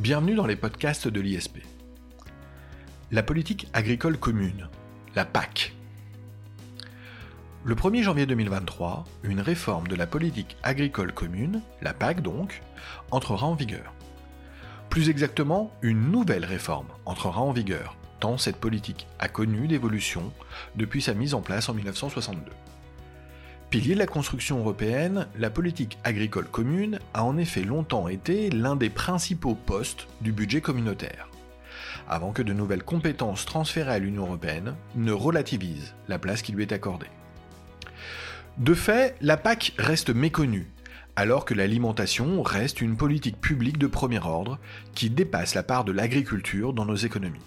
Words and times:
Bienvenue 0.00 0.34
dans 0.34 0.46
les 0.46 0.56
podcasts 0.56 1.08
de 1.08 1.20
l'ISP. 1.20 1.58
La 3.10 3.22
politique 3.22 3.68
agricole 3.74 4.16
commune, 4.16 4.70
la 5.14 5.26
PAC. 5.26 5.74
Le 7.64 7.74
1er 7.74 8.02
janvier 8.02 8.24
2023, 8.24 9.04
une 9.24 9.42
réforme 9.42 9.88
de 9.88 9.94
la 9.94 10.06
politique 10.06 10.56
agricole 10.62 11.12
commune, 11.12 11.60
la 11.82 11.92
PAC 11.92 12.22
donc, 12.22 12.62
entrera 13.10 13.46
en 13.46 13.54
vigueur. 13.54 13.92
Plus 14.88 15.10
exactement, 15.10 15.70
une 15.82 16.10
nouvelle 16.10 16.46
réforme 16.46 16.88
entrera 17.04 17.42
en 17.42 17.52
vigueur, 17.52 17.98
tant 18.20 18.38
cette 18.38 18.56
politique 18.56 19.06
a 19.18 19.28
connu 19.28 19.68
d'évolution 19.68 20.32
depuis 20.76 21.02
sa 21.02 21.12
mise 21.12 21.34
en 21.34 21.42
place 21.42 21.68
en 21.68 21.74
1962. 21.74 22.50
Pilier 23.70 23.94
de 23.94 24.00
la 24.00 24.06
construction 24.08 24.58
européenne, 24.58 25.28
la 25.38 25.48
politique 25.48 25.96
agricole 26.02 26.46
commune 26.46 26.98
a 27.14 27.22
en 27.22 27.36
effet 27.36 27.62
longtemps 27.62 28.08
été 28.08 28.50
l'un 28.50 28.74
des 28.74 28.90
principaux 28.90 29.54
postes 29.54 30.08
du 30.20 30.32
budget 30.32 30.60
communautaire, 30.60 31.28
avant 32.08 32.32
que 32.32 32.42
de 32.42 32.52
nouvelles 32.52 32.82
compétences 32.82 33.46
transférées 33.46 33.92
à 33.92 33.98
l'Union 34.00 34.24
européenne 34.24 34.74
ne 34.96 35.12
relativisent 35.12 35.94
la 36.08 36.18
place 36.18 36.42
qui 36.42 36.50
lui 36.50 36.64
est 36.64 36.72
accordée. 36.72 37.06
De 38.58 38.74
fait, 38.74 39.14
la 39.20 39.36
PAC 39.36 39.72
reste 39.78 40.10
méconnue, 40.10 40.68
alors 41.14 41.44
que 41.44 41.54
l'alimentation 41.54 42.42
reste 42.42 42.80
une 42.80 42.96
politique 42.96 43.40
publique 43.40 43.78
de 43.78 43.86
premier 43.86 44.18
ordre 44.18 44.58
qui 44.96 45.10
dépasse 45.10 45.54
la 45.54 45.62
part 45.62 45.84
de 45.84 45.92
l'agriculture 45.92 46.72
dans 46.72 46.86
nos 46.86 46.96
économies. 46.96 47.38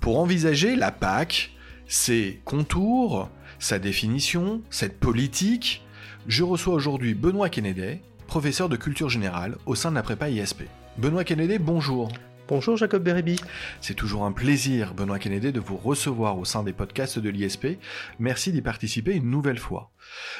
Pour 0.00 0.18
envisager 0.18 0.76
la 0.76 0.92
PAC, 0.92 1.50
ses 1.86 2.40
contours, 2.46 3.28
sa 3.60 3.78
définition, 3.78 4.62
cette 4.70 4.98
politique, 4.98 5.84
je 6.26 6.42
reçois 6.42 6.74
aujourd'hui 6.74 7.14
Benoît 7.14 7.50
Kennedy, 7.50 8.00
professeur 8.26 8.70
de 8.70 8.76
culture 8.76 9.10
générale 9.10 9.58
au 9.66 9.74
sein 9.74 9.90
de 9.90 9.96
la 9.96 10.02
prépa 10.02 10.30
ISP. 10.30 10.62
Benoît 10.96 11.24
Kennedy, 11.24 11.58
bonjour. 11.58 12.10
Bonjour 12.48 12.76
Jacob 12.76 13.04
Bérébi. 13.04 13.38
C'est 13.80 13.94
toujours 13.94 14.24
un 14.24 14.32
plaisir, 14.32 14.94
Benoît 14.94 15.20
Kennedy, 15.20 15.52
de 15.52 15.60
vous 15.60 15.76
recevoir 15.76 16.36
au 16.38 16.44
sein 16.44 16.64
des 16.64 16.72
podcasts 16.72 17.18
de 17.18 17.28
l'ISP. 17.28 17.78
Merci 18.18 18.50
d'y 18.50 18.62
participer 18.62 19.14
une 19.14 19.30
nouvelle 19.30 19.58
fois. 19.58 19.92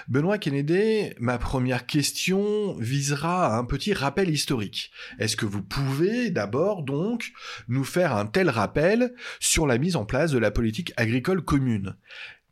Benoît 0.08 0.38
Kennedy, 0.38 1.12
ma 1.20 1.38
première 1.38 1.86
question 1.86 2.74
visera 2.78 3.54
à 3.54 3.58
un 3.58 3.64
petit 3.64 3.92
rappel 3.92 4.30
historique. 4.30 4.90
Est-ce 5.20 5.36
que 5.36 5.46
vous 5.46 5.62
pouvez 5.62 6.30
d'abord 6.30 6.82
donc 6.82 7.30
nous 7.68 7.84
faire 7.84 8.16
un 8.16 8.26
tel 8.26 8.48
rappel 8.48 9.14
sur 9.38 9.66
la 9.66 9.78
mise 9.78 9.94
en 9.94 10.04
place 10.04 10.32
de 10.32 10.38
la 10.38 10.50
politique 10.50 10.92
agricole 10.96 11.42
commune? 11.42 11.96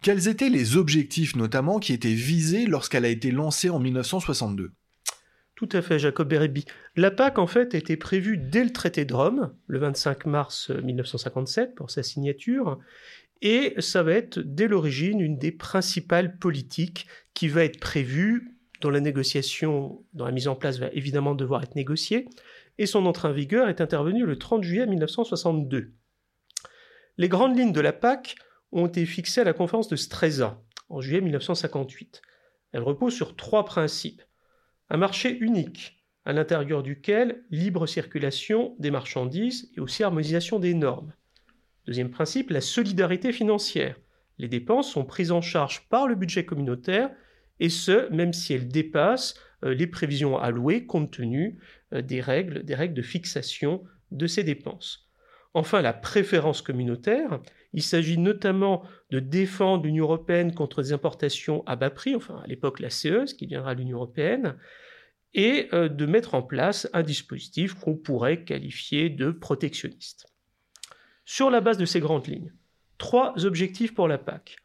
Quels 0.02 0.28
étaient 0.28 0.48
les 0.48 0.76
objectifs 0.76 1.34
notamment 1.36 1.78
qui 1.78 1.92
étaient 1.92 2.14
visés 2.14 2.66
lorsqu'elle 2.66 3.04
a 3.04 3.08
été 3.08 3.30
lancée 3.30 3.70
en 3.70 3.78
1962 3.78 4.72
tout 5.54 5.68
à 5.72 5.82
fait, 5.82 5.98
Jacob 5.98 6.28
Bérébi. 6.28 6.66
La 6.94 7.10
PAC, 7.10 7.36
en 7.36 7.48
fait, 7.48 7.74
était 7.74 7.96
prévue 7.96 8.38
dès 8.38 8.62
le 8.62 8.70
traité 8.70 9.04
de 9.04 9.12
Rome, 9.12 9.52
le 9.66 9.80
25 9.80 10.26
mars 10.26 10.70
1957, 10.70 11.74
pour 11.74 11.90
sa 11.90 12.04
signature, 12.04 12.78
et 13.42 13.74
ça 13.78 14.04
va 14.04 14.12
être 14.12 14.38
dès 14.38 14.68
l'origine 14.68 15.18
une 15.18 15.36
des 15.36 15.50
principales 15.50 16.38
politiques 16.38 17.08
qui 17.34 17.48
va 17.48 17.64
être 17.64 17.80
prévue, 17.80 18.56
dont 18.82 18.90
la 18.90 19.00
négociation, 19.00 20.04
dont 20.12 20.26
la 20.26 20.30
mise 20.30 20.46
en 20.46 20.54
place 20.54 20.78
va 20.78 20.90
évidemment 20.92 21.34
devoir 21.34 21.64
être 21.64 21.74
négociée, 21.74 22.28
et 22.78 22.86
son 22.86 23.04
entrée 23.04 23.26
en 23.26 23.32
vigueur 23.32 23.68
est 23.68 23.80
intervenue 23.80 24.24
le 24.24 24.38
30 24.38 24.62
juillet 24.62 24.86
1962. 24.86 25.90
Les 27.16 27.28
grandes 27.28 27.58
lignes 27.58 27.72
de 27.72 27.80
la 27.80 27.92
PAC 27.92 28.36
ont 28.72 28.86
été 28.86 29.06
fixées 29.06 29.40
à 29.40 29.44
la 29.44 29.52
conférence 29.52 29.88
de 29.88 29.96
Stresa 29.96 30.62
en 30.88 31.00
juillet 31.00 31.20
1958. 31.20 32.22
Elles 32.72 32.82
reposent 32.82 33.14
sur 33.14 33.36
trois 33.36 33.64
principes 33.64 34.22
un 34.90 34.96
marché 34.96 35.36
unique, 35.38 36.02
à 36.24 36.32
l'intérieur 36.32 36.82
duquel 36.82 37.44
libre 37.50 37.86
circulation 37.86 38.74
des 38.78 38.90
marchandises 38.90 39.70
et 39.76 39.80
aussi 39.80 40.02
harmonisation 40.02 40.58
des 40.58 40.74
normes. 40.74 41.12
Deuxième 41.86 42.10
principe, 42.10 42.50
la 42.50 42.60
solidarité 42.60 43.32
financière. 43.32 43.96
Les 44.38 44.48
dépenses 44.48 44.92
sont 44.92 45.04
prises 45.04 45.32
en 45.32 45.40
charge 45.40 45.88
par 45.88 46.06
le 46.06 46.14
budget 46.14 46.44
communautaire, 46.44 47.10
et 47.60 47.70
ce, 47.70 48.10
même 48.12 48.32
si 48.32 48.52
elles 48.52 48.68
dépassent 48.68 49.34
euh, 49.64 49.74
les 49.74 49.86
prévisions 49.86 50.38
allouées 50.38 50.86
compte 50.86 51.10
tenu 51.10 51.58
euh, 51.92 52.02
des 52.02 52.20
règles, 52.20 52.62
des 52.62 52.74
règles 52.74 52.94
de 52.94 53.02
fixation 53.02 53.82
de 54.10 54.26
ces 54.26 54.44
dépenses. 54.44 55.08
Enfin, 55.54 55.82
la 55.82 55.92
préférence 55.92 56.62
communautaire. 56.62 57.40
Il 57.72 57.82
s'agit 57.82 58.18
notamment 58.18 58.82
de 59.10 59.20
défendre 59.20 59.84
l'Union 59.84 60.04
européenne 60.04 60.54
contre 60.54 60.82
des 60.82 60.92
importations 60.92 61.62
à 61.66 61.76
bas 61.76 61.90
prix, 61.90 62.14
enfin 62.14 62.40
à 62.42 62.46
l'époque 62.46 62.80
la 62.80 62.90
CE, 62.90 63.26
ce 63.26 63.34
qui 63.34 63.46
viendra 63.46 63.70
à 63.72 63.74
l'Union 63.74 63.98
européenne, 63.98 64.56
et 65.34 65.68
euh, 65.72 65.88
de 65.88 66.06
mettre 66.06 66.34
en 66.34 66.42
place 66.42 66.88
un 66.92 67.02
dispositif 67.02 67.74
qu'on 67.74 67.96
pourrait 67.96 68.44
qualifier 68.44 69.10
de 69.10 69.30
protectionniste. 69.30 70.26
Sur 71.24 71.50
la 71.50 71.60
base 71.60 71.76
de 71.76 71.84
ces 71.84 72.00
grandes 72.00 72.26
lignes, 72.26 72.52
trois 72.96 73.44
objectifs 73.44 73.94
pour 73.94 74.08
la 74.08 74.18
PAC. 74.18 74.56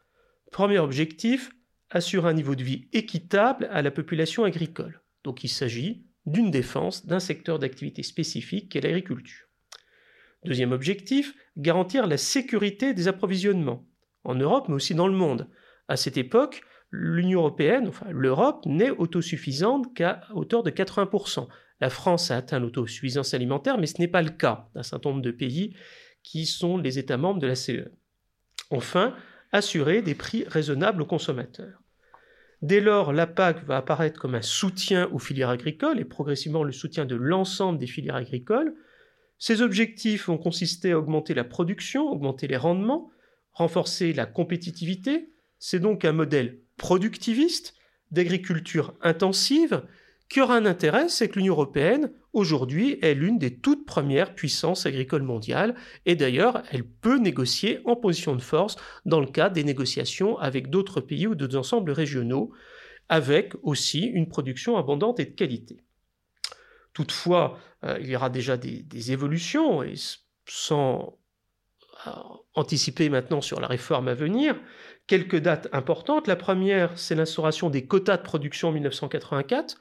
Premier 0.52 0.80
objectif, 0.80 1.52
assurer 1.90 2.30
un 2.30 2.34
niveau 2.34 2.56
de 2.56 2.64
vie 2.64 2.88
équitable 2.94 3.68
à 3.72 3.82
la 3.82 3.92
population 3.92 4.46
agricole. 4.46 5.02
Donc 5.24 5.44
il 5.44 5.50
s'agit 5.50 6.06
d'une 6.26 6.52
défense 6.52 7.06
d'un 7.06 7.20
secteur 7.20 7.60
d'activité 7.60 8.02
spécifique 8.02 8.70
qu'est 8.70 8.82
l'agriculture. 8.82 9.48
Deuxième 10.46 10.72
objectif, 10.72 11.36
garantir 11.58 12.08
la 12.08 12.18
sécurité 12.18 12.94
des 12.94 13.08
approvisionnements, 13.08 13.86
en 14.24 14.36
Europe 14.36 14.66
mais 14.70 14.76
aussi 14.76 14.96
dans 14.96 15.08
le 15.08 15.14
monde. 15.14 15.50
À 15.88 15.98
cette 15.98 16.18
époque, 16.18 16.62
l'Union 16.92 17.40
européenne, 17.42 17.88
enfin 17.88 18.08
l'Europe, 18.12 18.66
n'est 18.66 18.92
autosuffisante 18.92 19.94
qu'à 19.96 20.22
hauteur 20.34 20.64
de 20.64 20.70
80%. 20.72 21.48
La 21.82 21.90
France 21.90 22.32
a 22.32 22.38
atteint 22.38 22.60
l'autosuffisance 22.60 23.34
alimentaire, 23.34 23.78
mais 23.78 23.88
ce 23.88 24.00
n'est 24.00 24.08
pas 24.08 24.22
le 24.22 24.30
cas 24.30 24.70
d'un 24.76 24.84
certain 24.84 25.10
nombre 25.10 25.22
de 25.22 25.32
pays 25.32 25.76
qui 26.24 26.46
sont 26.46 26.78
les 26.78 27.00
États 27.00 27.18
membres 27.18 27.40
de 27.40 27.48
la 27.48 27.56
CE. 27.56 27.92
Enfin, 28.70 29.16
assurer 29.52 30.02
des 30.02 30.16
prix 30.16 30.46
raisonnables 30.48 31.02
aux 31.02 31.06
consommateurs. 31.06 31.84
Dès 32.62 32.80
lors, 32.80 33.12
la 33.12 33.28
PAC 33.28 33.66
va 33.66 33.78
apparaître 33.78 34.20
comme 34.20 34.36
un 34.36 34.42
soutien 34.42 35.10
aux 35.12 35.20
filières 35.20 35.50
agricoles 35.50 36.00
et 36.00 36.06
progressivement 36.06 36.64
le 36.64 36.72
soutien 36.72 37.06
de 37.06 37.16
l'ensemble 37.16 37.78
des 37.78 37.88
filières 37.88 38.16
agricoles. 38.16 38.74
Ces 39.46 39.62
objectifs 39.62 40.28
vont 40.28 40.38
consister 40.38 40.94
à 40.94 41.00
augmenter 41.00 41.34
la 41.34 41.44
production, 41.44 42.10
augmenter 42.10 42.48
les 42.48 42.56
rendements, 42.56 43.12
renforcer 43.52 44.14
la 44.14 44.26
compétitivité. 44.26 45.34
C'est 45.60 45.82
donc 45.82 46.06
un 46.06 46.14
modèle 46.14 46.62
productiviste, 46.78 47.74
d'agriculture 48.10 48.94
intensive, 49.02 49.84
qui 50.30 50.40
aura 50.40 50.56
un 50.56 50.66
intérêt, 50.66 51.10
c'est 51.10 51.28
que 51.28 51.40
l'Union 51.40 51.56
européenne, 51.56 52.14
aujourd'hui, 52.32 52.98
est 53.02 53.16
l'une 53.16 53.38
des 53.38 53.58
toutes 53.58 53.86
premières 53.86 54.34
puissances 54.34 54.86
agricoles 54.86 55.24
mondiales, 55.24 55.76
et 56.06 56.16
d'ailleurs, 56.16 56.64
elle 56.72 56.86
peut 56.86 57.18
négocier 57.18 57.82
en 57.84 57.98
position 57.98 58.38
de 58.38 58.42
force 58.42 58.78
dans 59.06 59.20
le 59.20 59.28
cadre 59.28 59.56
des 59.56 59.66
négociations 59.66 60.38
avec 60.38 60.70
d'autres 60.70 61.02
pays 61.02 61.28
ou 61.28 61.36
d'autres 61.36 61.58
ensembles 61.58 61.92
régionaux, 61.92 62.54
avec 63.10 63.56
aussi 63.62 64.06
une 64.06 64.30
production 64.30 64.78
abondante 64.78 65.20
et 65.20 65.26
de 65.26 65.32
qualité. 65.32 65.84
Toutefois, 66.94 67.60
euh, 67.84 67.98
il 68.00 68.08
y 68.08 68.16
aura 68.16 68.30
déjà 68.30 68.58
des, 68.58 68.84
des 68.84 69.12
évolutions, 69.12 69.84
et 69.84 69.96
sans 70.48 71.18
anticiper 72.56 73.10
maintenant 73.10 73.42
sur 73.42 73.60
la 73.60 73.68
réforme 73.68 74.08
à 74.08 74.14
venir, 74.14 74.56
quelques 75.08 75.38
dates 75.38 75.68
importantes. 75.72 76.28
La 76.28 76.36
première, 76.36 76.98
c'est 76.98 77.16
l'instauration 77.16 77.70
des 77.70 77.86
quotas 77.86 78.18
de 78.18 78.24
production 78.24 78.70
en 78.70 78.72
1984. 78.72 79.78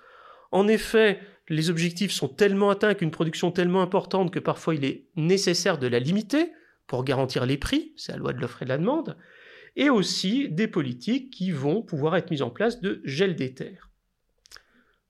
En 0.51 0.69
effet, 0.69 1.21
les 1.49 1.71
objectifs 1.71 2.13
sont 2.13 2.29
tellement 2.29 2.71
atteints 2.71 2.95
qu'une 2.95 3.11
production 3.11 3.51
tellement 3.51 3.83
importante 3.83 4.31
que 4.31 4.39
parfois 4.39 4.75
il 4.75 4.85
est 4.85 5.07
nécessaire 5.17 5.79
de 5.79 5.87
la 5.87 5.99
limiter 5.99 6.53
pour 6.87 7.05
garantir 7.05 7.47
les 7.47 7.57
prix, 7.57 7.93
c'est 7.97 8.13
la 8.13 8.19
loi 8.19 8.33
de 8.33 8.39
l'offre 8.39 8.63
et 8.63 8.65
de 8.65 8.71
la 8.71 8.79
demande, 8.79 9.17
et 9.77 9.89
aussi 9.89 10.49
des 10.51 10.69
politiques 10.69 11.33
qui 11.33 11.51
vont 11.51 11.83
pouvoir 11.83 12.17
être 12.17 12.31
mises 12.31 12.43
en 12.43 12.51
place 12.51 12.81
de 12.81 13.01
gel 13.05 13.35
des 13.35 13.55
terres. 13.55 13.92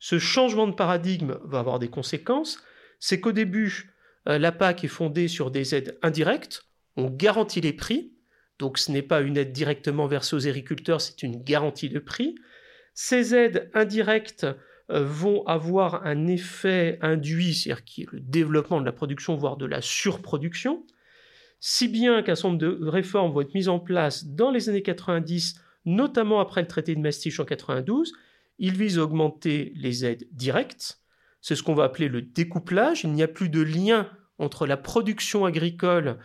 Ce 0.05 0.19
changement 0.19 0.67
de 0.67 0.75
paradigme 0.75 1.39
va 1.45 1.61
avoir 1.61 1.79
des 1.79 1.87
conséquences, 1.87 2.59
c'est 2.99 3.21
qu'au 3.21 3.31
début, 3.31 3.95
euh, 4.27 4.37
la 4.37 4.51
PAC 4.51 4.83
est 4.83 4.89
fondée 4.89 5.29
sur 5.29 5.53
des 5.53 5.77
aides 5.77 5.97
indirectes, 6.03 6.65
on 6.97 7.09
garantit 7.09 7.61
les 7.61 7.73
prix, 7.73 8.13
donc 8.59 8.79
ce 8.79 8.91
n'est 8.91 9.03
pas 9.03 9.21
une 9.21 9.37
aide 9.37 9.53
directement 9.53 10.09
versée 10.09 10.35
aux 10.35 10.49
agriculteurs, 10.49 11.01
c'est 11.01 11.23
une 11.23 11.41
garantie 11.45 11.89
de 11.89 12.01
prix. 12.01 12.35
Ces 12.95 13.37
aides 13.37 13.71
indirectes 13.75 14.45
euh, 14.91 15.05
vont 15.05 15.47
avoir 15.47 16.05
un 16.05 16.27
effet 16.27 16.99
induit, 17.01 17.55
c'est-à-dire 17.55 17.85
qui 17.85 18.03
est 18.03 18.11
le 18.11 18.19
développement 18.19 18.81
de 18.81 18.87
la 18.87 18.93
production, 18.93 19.37
voire 19.37 19.57
de 19.57 19.67
la 19.67 19.83
surproduction, 19.83 20.85
si 21.61 21.87
bien 21.87 22.25
qu'un 22.25 22.35
certain 22.35 22.49
nombre 22.49 22.61
de 22.61 22.89
réformes 22.89 23.31
vont 23.31 23.43
être 23.43 23.55
mises 23.55 23.69
en 23.69 23.79
place 23.79 24.25
dans 24.25 24.51
les 24.51 24.69
années 24.69 24.83
90, 24.83 25.61
notamment 25.85 26.41
après 26.41 26.61
le 26.61 26.67
traité 26.67 26.97
de 26.97 27.01
Maastricht 27.01 27.39
en 27.39 27.45
92. 27.45 28.13
Il 28.65 28.77
vise 28.77 29.01
à 29.01 29.03
augmenter 29.03 29.73
les 29.75 30.05
aides 30.05 30.29
directes. 30.31 31.01
C'est 31.41 31.57
ce 31.57 31.65
qu'on 31.65 31.75
va 31.75 31.83
appeler 31.83 32.07
le 32.07 32.23
découplage. 32.23 33.03
Il 33.03 33.11
n'y 33.11 33.25
a 33.25 33.29
plus 33.29 33.49
de 33.49 33.61
lien 33.61 34.09
entre 34.39 34.69
la 34.69 34.77
production 34.77 35.45
agricole 35.45 36.21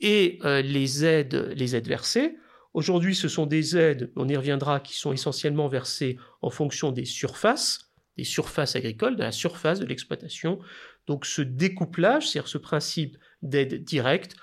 et 0.00 0.38
euh, 0.46 0.62
les 0.62 1.04
aides, 1.04 1.52
les 1.54 1.76
aides 1.76 1.86
versées. 1.86 2.38
Aujourd'hui, 2.72 3.14
ce 3.14 3.28
sont 3.28 3.44
des 3.44 3.76
aides, 3.76 4.10
on 4.16 4.26
y 4.26 4.34
reviendra, 4.34 4.80
qui 4.80 4.96
sont 4.96 5.12
essentiellement 5.12 5.68
versées 5.68 6.16
en 6.40 6.48
fonction 6.48 6.92
des 6.92 7.04
surfaces, 7.04 7.92
des 8.16 8.24
surfaces 8.24 8.74
agricoles, 8.74 9.16
de 9.16 9.22
la 9.22 9.30
surface 9.30 9.78
de 9.78 9.84
l'exploitation. 9.84 10.60
Donc 11.06 11.26
ce 11.26 11.42
découplage, 11.42 12.30
c'est-à-dire 12.30 12.48
ce 12.48 12.56
principe 12.56 13.18
d'aide 13.42 13.84
directe, 13.84 14.34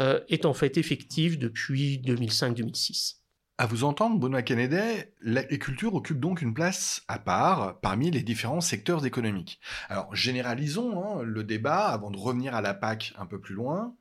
euh, 0.00 0.18
est 0.28 0.44
en 0.44 0.54
fait 0.54 0.76
effectif 0.76 1.38
depuis 1.38 1.98
2005-2006. 1.98 3.18
À 3.58 3.64
vous 3.64 3.84
entendre, 3.84 4.18
Benoît 4.18 4.42
Kennedy, 4.42 5.04
l'agriculture 5.22 5.94
occupe 5.94 6.20
donc 6.20 6.42
une 6.42 6.52
place 6.52 7.02
à 7.08 7.18
part 7.18 7.80
parmi 7.80 8.10
les 8.10 8.20
différents 8.20 8.60
secteurs 8.60 9.06
économiques. 9.06 9.60
Alors, 9.88 10.14
généralisons 10.14 11.02
hein, 11.02 11.22
le 11.22 11.42
débat 11.42 11.86
avant 11.86 12.10
de 12.10 12.18
revenir 12.18 12.54
à 12.54 12.60
la 12.60 12.74
PAC 12.74 13.14
un 13.16 13.24
peu 13.24 13.40
plus 13.40 13.54
loin. 13.54 13.94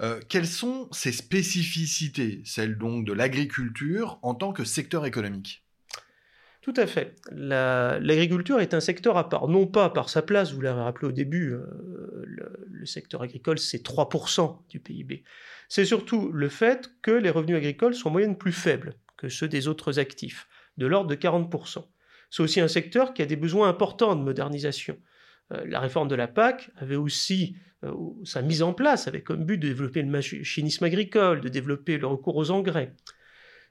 Euh, 0.00 0.20
quelles 0.30 0.46
sont 0.46 0.88
ses 0.90 1.12
spécificités, 1.12 2.40
celles 2.46 2.78
donc 2.78 3.04
de 3.04 3.12
l'agriculture 3.12 4.18
en 4.22 4.34
tant 4.34 4.54
que 4.54 4.64
secteur 4.64 5.04
économique? 5.04 5.64
Tout 6.62 6.74
à 6.78 6.86
fait. 6.86 7.14
L'agriculture 7.30 8.58
est 8.58 8.72
un 8.72 8.80
secteur 8.80 9.18
à 9.18 9.28
part, 9.28 9.48
non 9.48 9.66
pas 9.66 9.90
par 9.90 10.08
sa 10.08 10.22
place, 10.22 10.54
vous 10.54 10.62
l'avez 10.62 10.80
rappelé 10.80 11.08
au 11.08 11.12
début, 11.12 11.52
euh, 11.52 11.66
le, 12.84 12.86
secteur 12.86 13.22
agricole 13.22 13.58
c'est 13.58 13.84
3% 13.84 14.66
du 14.68 14.80
PIB. 14.80 15.24
C'est 15.68 15.84
surtout 15.84 16.30
le 16.30 16.48
fait 16.48 16.92
que 17.02 17.10
les 17.10 17.30
revenus 17.30 17.56
agricoles 17.56 17.94
sont 17.94 18.08
en 18.08 18.12
moyenne 18.12 18.36
plus 18.36 18.52
faibles 18.52 18.94
que 19.16 19.28
ceux 19.28 19.48
des 19.48 19.68
autres 19.68 19.98
actifs, 19.98 20.48
de 20.76 20.86
l'ordre 20.86 21.08
de 21.08 21.14
40%. 21.14 21.84
C'est 22.30 22.42
aussi 22.42 22.60
un 22.60 22.68
secteur 22.68 23.14
qui 23.14 23.22
a 23.22 23.26
des 23.26 23.36
besoins 23.36 23.68
importants 23.68 24.16
de 24.16 24.22
modernisation. 24.22 24.98
Euh, 25.52 25.64
la 25.66 25.80
réforme 25.80 26.08
de 26.08 26.14
la 26.14 26.28
PAC 26.28 26.70
avait 26.76 26.96
aussi 26.96 27.56
euh, 27.84 27.92
sa 28.24 28.42
mise 28.42 28.62
en 28.62 28.72
place 28.72 29.08
avec 29.08 29.24
comme 29.24 29.44
but 29.44 29.58
de 29.58 29.68
développer 29.68 30.02
le 30.02 30.08
machinisme 30.08 30.84
agricole, 30.84 31.40
de 31.40 31.48
développer 31.48 31.98
le 31.98 32.06
recours 32.06 32.36
aux 32.36 32.50
engrais. 32.50 32.94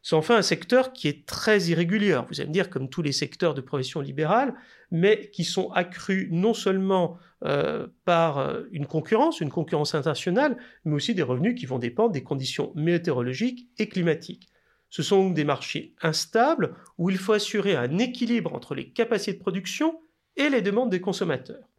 C'est 0.03 0.15
enfin 0.17 0.35
un 0.35 0.41
secteur 0.41 0.91
qui 0.91 1.07
est 1.07 1.25
très 1.25 1.61
irrégulier. 1.63 2.19
Vous 2.27 2.41
allez 2.41 2.49
me 2.49 2.53
dire, 2.53 2.69
comme 2.69 2.89
tous 2.89 3.01
les 3.01 3.13
secteurs 3.13 3.53
de 3.53 3.61
profession 3.61 4.01
libérale, 4.01 4.53
mais 4.91 5.29
qui 5.31 5.45
sont 5.45 5.71
accrus 5.71 6.27
non 6.29 6.53
seulement 6.53 7.17
euh, 7.45 7.87
par 8.03 8.37
euh, 8.37 8.63
une 8.71 8.85
concurrence, 8.85 9.39
une 9.39 9.49
concurrence 9.49 9.95
internationale, 9.95 10.57
mais 10.83 10.93
aussi 10.93 11.15
des 11.15 11.23
revenus 11.23 11.57
qui 11.57 11.65
vont 11.65 11.79
dépendre 11.79 12.11
des 12.11 12.21
conditions 12.21 12.73
météorologiques 12.75 13.69
et 13.77 13.87
climatiques. 13.87 14.49
Ce 14.89 15.03
sont 15.03 15.23
donc 15.23 15.35
des 15.35 15.45
marchés 15.45 15.95
instables 16.01 16.75
où 16.97 17.09
il 17.09 17.17
faut 17.17 17.33
assurer 17.33 17.75
un 17.75 17.97
équilibre 17.97 18.53
entre 18.53 18.75
les 18.75 18.89
capacités 18.91 19.37
de 19.37 19.41
production 19.41 20.01
et 20.35 20.49
les 20.49 20.61
demandes 20.61 20.91
des 20.91 21.01
consommateurs. 21.01 21.72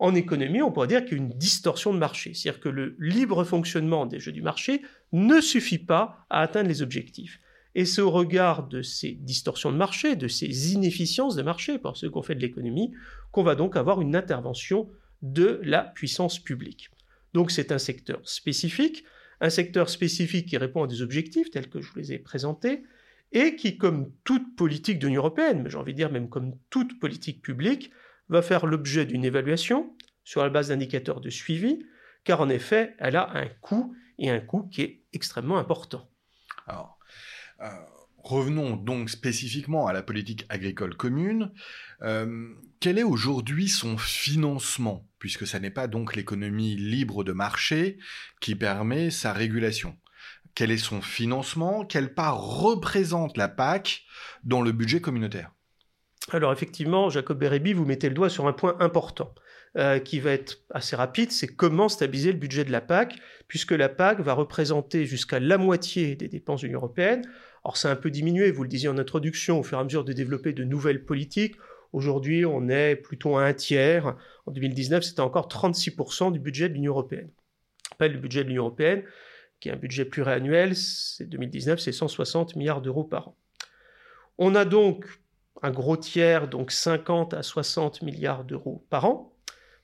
En 0.00 0.14
économie, 0.14 0.62
on 0.62 0.72
pourrait 0.72 0.88
dire 0.88 1.04
qu'il 1.04 1.18
y 1.18 1.20
a 1.20 1.24
une 1.24 1.36
distorsion 1.36 1.92
de 1.92 1.98
marché, 1.98 2.32
c'est-à-dire 2.32 2.60
que 2.60 2.70
le 2.70 2.96
libre 2.98 3.44
fonctionnement 3.44 4.06
des 4.06 4.18
jeux 4.18 4.32
du 4.32 4.40
marché 4.40 4.80
ne 5.12 5.42
suffit 5.42 5.78
pas 5.78 6.24
à 6.30 6.40
atteindre 6.40 6.70
les 6.70 6.80
objectifs. 6.80 7.38
Et 7.74 7.84
c'est 7.84 8.00
au 8.00 8.10
regard 8.10 8.66
de 8.66 8.80
ces 8.80 9.12
distorsions 9.12 9.70
de 9.70 9.76
marché, 9.76 10.16
de 10.16 10.26
ces 10.26 10.72
inefficiences 10.72 11.36
de 11.36 11.42
marché 11.42 11.78
par 11.78 11.98
ceux 11.98 12.08
qu'on 12.08 12.22
fait 12.22 12.34
de 12.34 12.40
l'économie, 12.40 12.92
qu'on 13.30 13.42
va 13.42 13.54
donc 13.54 13.76
avoir 13.76 14.00
une 14.00 14.16
intervention 14.16 14.88
de 15.20 15.60
la 15.62 15.82
puissance 15.82 16.38
publique. 16.38 16.88
Donc 17.34 17.50
c'est 17.50 17.70
un 17.70 17.78
secteur 17.78 18.20
spécifique, 18.24 19.04
un 19.42 19.50
secteur 19.50 19.90
spécifique 19.90 20.48
qui 20.48 20.56
répond 20.56 20.82
à 20.82 20.86
des 20.86 21.02
objectifs 21.02 21.50
tels 21.50 21.68
que 21.68 21.82
je 21.82 21.92
vous 21.92 21.98
les 21.98 22.14
ai 22.14 22.18
présentés, 22.18 22.84
et 23.32 23.54
qui, 23.54 23.76
comme 23.76 24.10
toute 24.24 24.56
politique 24.56 24.98
de 24.98 25.06
l'Union 25.06 25.20
européenne, 25.20 25.60
mais 25.62 25.68
j'ai 25.68 25.76
envie 25.76 25.92
de 25.92 25.98
dire 25.98 26.10
même 26.10 26.30
comme 26.30 26.54
toute 26.70 26.98
politique 26.98 27.42
publique, 27.42 27.90
va 28.30 28.42
faire 28.42 28.64
l'objet 28.64 29.04
d'une 29.04 29.24
évaluation 29.24 29.94
sur 30.24 30.42
la 30.42 30.48
base 30.48 30.68
d'indicateurs 30.68 31.20
de 31.20 31.28
suivi, 31.30 31.84
car 32.24 32.40
en 32.40 32.48
effet, 32.48 32.94
elle 32.98 33.16
a 33.16 33.30
un 33.34 33.46
coût 33.60 33.94
et 34.18 34.30
un 34.30 34.40
coût 34.40 34.68
qui 34.68 34.82
est 34.82 35.02
extrêmement 35.12 35.58
important. 35.58 36.08
Euh, 36.68 37.68
revenons 38.18 38.76
donc 38.76 39.10
spécifiquement 39.10 39.86
à 39.86 39.92
la 39.92 40.02
politique 40.02 40.46
agricole 40.48 40.96
commune. 40.96 41.52
Euh, 42.02 42.48
quel 42.78 42.98
est 42.98 43.02
aujourd'hui 43.02 43.68
son 43.68 43.98
financement, 43.98 45.08
puisque 45.18 45.46
ce 45.46 45.56
n'est 45.56 45.70
pas 45.70 45.88
donc 45.88 46.14
l'économie 46.14 46.76
libre 46.76 47.24
de 47.24 47.32
marché 47.32 47.98
qui 48.40 48.54
permet 48.54 49.10
sa 49.10 49.32
régulation? 49.32 49.98
Quel 50.54 50.70
est 50.70 50.78
son 50.78 51.02
financement? 51.02 51.84
Quelle 51.84 52.14
part 52.14 52.40
représente 52.40 53.36
la 53.36 53.48
PAC 53.48 54.02
dans 54.44 54.62
le 54.62 54.72
budget 54.72 55.00
communautaire? 55.00 55.52
Alors 56.32 56.52
effectivement, 56.52 57.10
Jacob 57.10 57.38
Bérébi, 57.38 57.72
vous 57.72 57.84
mettez 57.84 58.08
le 58.08 58.14
doigt 58.14 58.28
sur 58.28 58.46
un 58.46 58.52
point 58.52 58.76
important. 58.80 59.34
Euh, 59.76 60.00
qui 60.00 60.18
va 60.18 60.32
être 60.32 60.58
assez 60.70 60.96
rapide, 60.96 61.30
c'est 61.30 61.46
comment 61.46 61.88
stabiliser 61.88 62.32
le 62.32 62.38
budget 62.38 62.64
de 62.64 62.72
la 62.72 62.80
PAC, 62.80 63.14
puisque 63.46 63.70
la 63.70 63.88
PAC 63.88 64.18
va 64.18 64.32
représenter 64.32 65.06
jusqu'à 65.06 65.38
la 65.38 65.58
moitié 65.58 66.16
des 66.16 66.26
dépenses 66.26 66.62
de 66.62 66.66
l'Union 66.66 66.80
européenne. 66.80 67.22
Alors 67.64 67.76
c'est 67.76 67.86
un 67.86 67.94
peu 67.94 68.10
diminué, 68.10 68.50
vous 68.50 68.64
le 68.64 68.68
disiez 68.68 68.88
en 68.88 68.98
introduction, 68.98 69.60
au 69.60 69.62
fur 69.62 69.78
et 69.78 69.80
à 69.80 69.84
mesure 69.84 70.02
de 70.02 70.12
développer 70.12 70.52
de 70.52 70.64
nouvelles 70.64 71.04
politiques. 71.04 71.54
Aujourd'hui, 71.92 72.44
on 72.44 72.68
est 72.68 72.96
plutôt 72.96 73.36
à 73.36 73.44
un 73.44 73.54
tiers. 73.54 74.16
En 74.46 74.50
2019, 74.50 75.04
c'était 75.04 75.20
encore 75.20 75.46
36% 75.46 76.32
du 76.32 76.40
budget 76.40 76.68
de 76.68 76.74
l'Union 76.74 76.90
européenne. 76.90 77.30
Rappelle 77.92 78.14
le 78.14 78.18
budget 78.18 78.42
de 78.42 78.48
l'Union 78.48 78.64
européenne, 78.64 79.04
qui 79.60 79.68
est 79.68 79.72
un 79.72 79.76
budget 79.76 80.04
pluriannuel, 80.04 80.74
c'est 80.74 81.26
2019, 81.26 81.78
c'est 81.78 81.92
160 81.92 82.56
milliards 82.56 82.82
d'euros 82.82 83.04
par 83.04 83.28
an. 83.28 83.36
On 84.36 84.56
a 84.56 84.64
donc 84.64 85.06
un 85.62 85.70
gros 85.70 85.96
tiers, 85.96 86.48
donc 86.48 86.72
50 86.72 87.34
à 87.34 87.42
60 87.42 88.02
milliards 88.02 88.44
d'euros 88.44 88.84
par 88.90 89.04
an. 89.04 89.34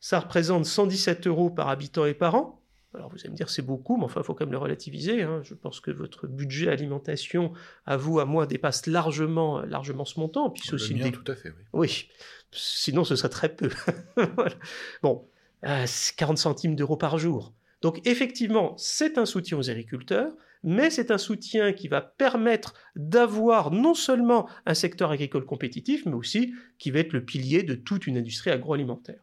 Ça 0.00 0.20
représente 0.20 0.66
117 0.66 1.26
euros 1.26 1.50
par 1.50 1.68
habitant 1.68 2.06
et 2.06 2.14
par 2.14 2.34
an. 2.34 2.62
Alors 2.94 3.10
vous 3.10 3.18
allez 3.20 3.30
me 3.30 3.36
dire 3.36 3.50
c'est 3.50 3.62
beaucoup, 3.62 3.98
mais 3.98 4.04
enfin 4.04 4.20
il 4.22 4.24
faut 4.24 4.34
quand 4.34 4.44
même 4.44 4.52
le 4.52 4.58
relativiser. 4.58 5.22
Hein. 5.22 5.40
Je 5.42 5.54
pense 5.54 5.80
que 5.80 5.90
votre 5.90 6.26
budget 6.26 6.68
alimentation, 6.68 7.52
à 7.84 7.96
vous, 7.96 8.20
à 8.20 8.24
moi, 8.24 8.46
dépasse 8.46 8.86
largement, 8.86 9.60
largement 9.60 10.04
ce 10.04 10.18
montant. 10.18 10.50
Puis 10.50 10.72
aussi 10.72 10.94
le 10.94 11.04
mien, 11.04 11.10
tout 11.10 11.30
à 11.30 11.34
fait, 11.34 11.50
oui. 11.50 11.64
Oui, 11.72 12.08
sinon 12.52 13.04
ce 13.04 13.16
serait 13.16 13.28
très 13.28 13.54
peu. 13.54 13.70
Bon, 15.02 15.28
40 15.62 16.38
euh, 16.38 16.40
centimes 16.40 16.76
d'euros 16.76 16.96
par 16.96 17.18
jour. 17.18 17.52
Donc 17.82 18.00
effectivement, 18.06 18.74
c'est 18.78 19.18
un 19.18 19.26
soutien 19.26 19.58
aux 19.58 19.70
agriculteurs, 19.70 20.32
mais 20.66 20.90
c'est 20.90 21.12
un 21.12 21.18
soutien 21.18 21.72
qui 21.72 21.86
va 21.86 22.00
permettre 22.02 22.74
d'avoir 22.96 23.70
non 23.70 23.94
seulement 23.94 24.48
un 24.66 24.74
secteur 24.74 25.12
agricole 25.12 25.46
compétitif, 25.46 26.04
mais 26.06 26.14
aussi 26.14 26.52
qui 26.78 26.90
va 26.90 26.98
être 26.98 27.12
le 27.12 27.24
pilier 27.24 27.62
de 27.62 27.76
toute 27.76 28.08
une 28.08 28.18
industrie 28.18 28.50
agroalimentaire. 28.50 29.22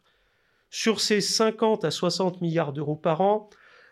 Sur 0.70 1.00
ces 1.00 1.20
50 1.20 1.84
à 1.84 1.90
60 1.90 2.40
milliards 2.40 2.72
d'euros 2.72 2.96
par 2.96 3.20
an, 3.20 3.50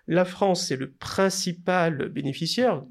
la 0.08 0.24
France 0.24 0.70
est 0.70 0.76
le 0.76 0.90
principal 0.92 2.08
bénéficiaire, 2.08 2.84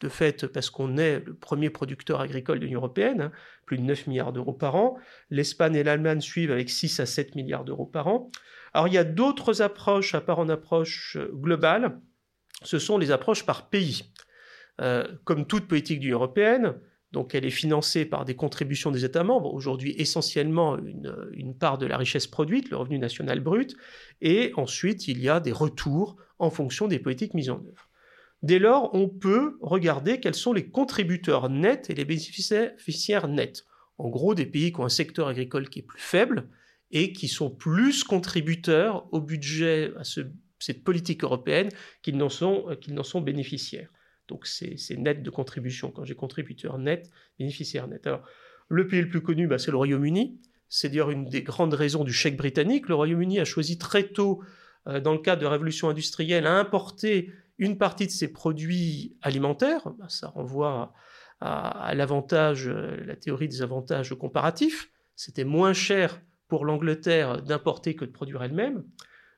de 0.00 0.08
fait 0.08 0.46
parce 0.46 0.70
qu'on 0.70 0.96
est 0.96 1.20
le 1.20 1.34
premier 1.34 1.68
producteur 1.68 2.20
agricole 2.20 2.58
de 2.58 2.64
l'Union 2.64 2.80
européenne, 2.80 3.20
hein, 3.20 3.32
plus 3.66 3.76
de 3.76 3.82
9 3.82 4.06
milliards 4.06 4.32
d'euros 4.32 4.52
par 4.52 4.76
an. 4.76 4.96
L'Espagne 5.30 5.74
et 5.74 5.84
l'Allemagne 5.84 6.20
suivent 6.20 6.52
avec 6.52 6.70
6 6.70 7.00
à 7.00 7.06
7 7.06 7.34
milliards 7.34 7.64
d'euros 7.64 7.86
par 7.86 8.08
an. 8.08 8.30
Alors 8.72 8.88
il 8.88 8.94
y 8.94 8.98
a 8.98 9.04
d'autres 9.04 9.62
approches, 9.62 10.14
à 10.14 10.20
part 10.20 10.38
en 10.38 10.48
approche 10.48 11.18
globale, 11.32 12.00
ce 12.62 12.78
sont 12.78 12.98
les 12.98 13.10
approches 13.10 13.44
par 13.44 13.68
pays. 13.68 14.04
Euh, 14.80 15.06
comme 15.24 15.46
toute 15.46 15.68
politique 15.68 16.00
de 16.00 16.10
européenne, 16.10 16.74
donc 17.12 17.34
elle 17.34 17.46
est 17.46 17.50
financée 17.50 18.04
par 18.04 18.26
des 18.26 18.34
contributions 18.34 18.90
des 18.90 19.06
États 19.06 19.24
membres, 19.24 19.54
aujourd'hui 19.54 19.94
essentiellement 19.96 20.76
une, 20.76 21.54
part 21.58 21.78
de 21.78 21.86
la 21.86 21.96
richesse 21.96 22.26
produite, 22.26 22.68
le 22.68 22.76
revenu 22.76 22.98
national 22.98 23.40
brut, 23.40 23.74
et 24.20 24.52
ensuite 24.56 25.08
il 25.08 25.22
y 25.22 25.28
a 25.30 25.40
des 25.40 25.52
retours 25.52 26.16
en 26.38 26.50
fonction 26.50 26.88
des 26.88 26.98
politiques 26.98 27.32
mises 27.32 27.48
en 27.48 27.56
œuvre. 27.56 27.88
Dès 28.42 28.58
lors, 28.58 28.94
on 28.94 29.08
peut 29.08 29.56
regarder 29.62 30.20
quels 30.20 30.34
sont 30.34 30.52
les 30.52 30.68
contributeurs 30.68 31.48
nets 31.48 31.88
et 31.88 31.94
les 31.94 32.04
bénéficiaires 32.04 33.28
nets. 33.28 33.64
En 33.96 34.10
gros, 34.10 34.34
des 34.34 34.44
pays 34.44 34.72
qui 34.72 34.80
ont 34.80 34.84
un 34.84 34.90
secteur 34.90 35.28
agricole 35.28 35.70
qui 35.70 35.78
est 35.78 35.82
plus 35.82 36.00
faible 36.00 36.50
et 36.90 37.14
qui 37.14 37.28
sont 37.28 37.48
plus 37.48 38.04
contributeurs 38.04 39.08
au 39.10 39.22
budget, 39.22 39.90
à 39.98 40.04
ce 40.04 40.20
cette 40.58 40.84
politique 40.84 41.24
européenne 41.24 41.68
qu'ils 42.02 42.16
n'en 42.16 42.28
sont, 42.28 42.66
euh, 42.68 43.02
sont 43.02 43.20
bénéficiaires. 43.20 43.90
Donc 44.28 44.46
c'est 44.46 44.76
net 44.96 45.22
de 45.22 45.30
contribution. 45.30 45.90
Quand 45.90 46.04
j'ai 46.04 46.14
contributeur 46.14 46.78
net, 46.78 47.10
bénéficiaire 47.38 47.86
net. 47.86 48.06
Alors, 48.06 48.26
le 48.68 48.86
pays 48.88 49.00
le 49.00 49.08
plus 49.08 49.20
connu, 49.20 49.46
bah, 49.46 49.58
c'est 49.58 49.70
le 49.70 49.76
Royaume-Uni. 49.76 50.40
C'est 50.68 50.88
d'ailleurs 50.88 51.10
une 51.10 51.26
des 51.26 51.42
grandes 51.42 51.74
raisons 51.74 52.02
du 52.02 52.12
chèque 52.12 52.36
britannique. 52.36 52.88
Le 52.88 52.96
Royaume-Uni 52.96 53.38
a 53.38 53.44
choisi 53.44 53.78
très 53.78 54.08
tôt, 54.08 54.42
euh, 54.88 55.00
dans 55.00 55.12
le 55.12 55.18
cadre 55.18 55.40
de 55.40 55.44
la 55.46 55.52
révolution 55.52 55.88
industrielle, 55.88 56.46
à 56.46 56.58
importer 56.58 57.30
une 57.58 57.78
partie 57.78 58.06
de 58.06 58.10
ses 58.10 58.32
produits 58.32 59.16
alimentaires. 59.22 59.88
Bah, 59.98 60.06
ça 60.08 60.28
renvoie 60.28 60.92
à, 61.40 61.94
l'avantage, 61.94 62.66
euh, 62.66 62.96
la 63.04 63.14
théorie 63.14 63.48
des 63.48 63.62
avantages 63.62 64.14
comparatifs. 64.14 64.90
C'était 65.14 65.44
moins 65.44 65.72
cher 65.72 66.20
pour 66.48 66.64
l'Angleterre 66.64 67.42
d'importer 67.42 67.94
que 67.94 68.04
de 68.04 68.10
produire 68.10 68.42
elle-même. 68.42 68.84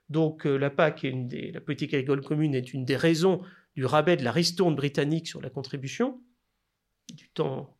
Donc 0.09 0.45
euh, 0.45 0.57
la 0.57 0.69
PAC, 0.69 1.05
la 1.53 1.61
politique 1.61 1.93
agricole 1.93 2.21
commune, 2.21 2.55
est 2.55 2.73
une 2.73 2.85
des 2.85 2.95
raisons 2.95 3.41
du 3.75 3.85
rabais 3.85 4.17
de 4.17 4.23
la 4.23 4.31
ristourne 4.31 4.75
britannique 4.75 5.27
sur 5.27 5.41
la 5.41 5.49
contribution, 5.49 6.19
du 7.13 7.29
temps 7.29 7.77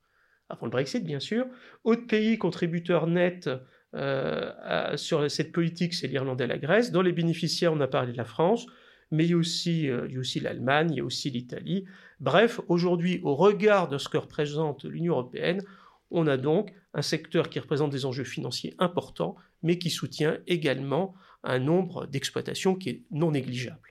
avant 0.48 0.66
le 0.66 0.72
Brexit 0.72 1.04
bien 1.04 1.20
sûr. 1.20 1.46
Autre 1.84 2.08
pays 2.08 2.38
contributeur 2.38 3.08
net 3.08 3.50
euh, 3.96 4.98
sur 4.98 5.30
cette 5.30 5.52
politique, 5.52 5.94
c'est 5.94 6.08
l'Irlande 6.08 6.42
et 6.42 6.48
la 6.48 6.58
Grèce. 6.58 6.92
Dans 6.92 7.02
les 7.02 7.12
bénéficiaires, 7.12 7.74
on 7.74 7.82
a 7.82 7.88
parlé 7.88 8.12
de 8.12 8.18
la 8.18 8.26
France, 8.26 8.68
mais 9.12 9.26
il 9.26 9.32
y 9.32 9.34
a 9.34 9.38
euh, 9.38 10.20
aussi 10.20 10.40
l'Allemagne, 10.40 10.90
il 10.92 10.98
y 10.98 11.00
a 11.02 11.04
aussi 11.04 11.30
l'Italie. 11.30 11.86
Bref, 12.20 12.60
aujourd'hui, 12.68 13.20
au 13.24 13.36
regard 13.36 13.88
de 13.88 13.98
ce 13.98 14.10
que 14.10 14.18
représente 14.18 14.86
l'Union 14.86 15.14
européenne, 15.14 15.64
On 16.12 16.26
a 16.26 16.38
donc 16.38 16.74
un 16.96 17.04
secteur 17.04 17.50
qui 17.50 17.60
représente 17.60 17.92
des 17.92 18.06
enjeux 18.06 18.24
financiers 18.24 18.74
importants, 18.80 19.36
mais 19.62 19.78
qui 19.78 19.92
soutient 19.92 20.40
également 20.48 21.14
un 21.44 21.60
nombre 21.60 22.06
d'exploitations 22.06 22.76
qui 22.76 22.90
est 22.90 23.04
non 23.12 23.32
négligeable. 23.32 23.90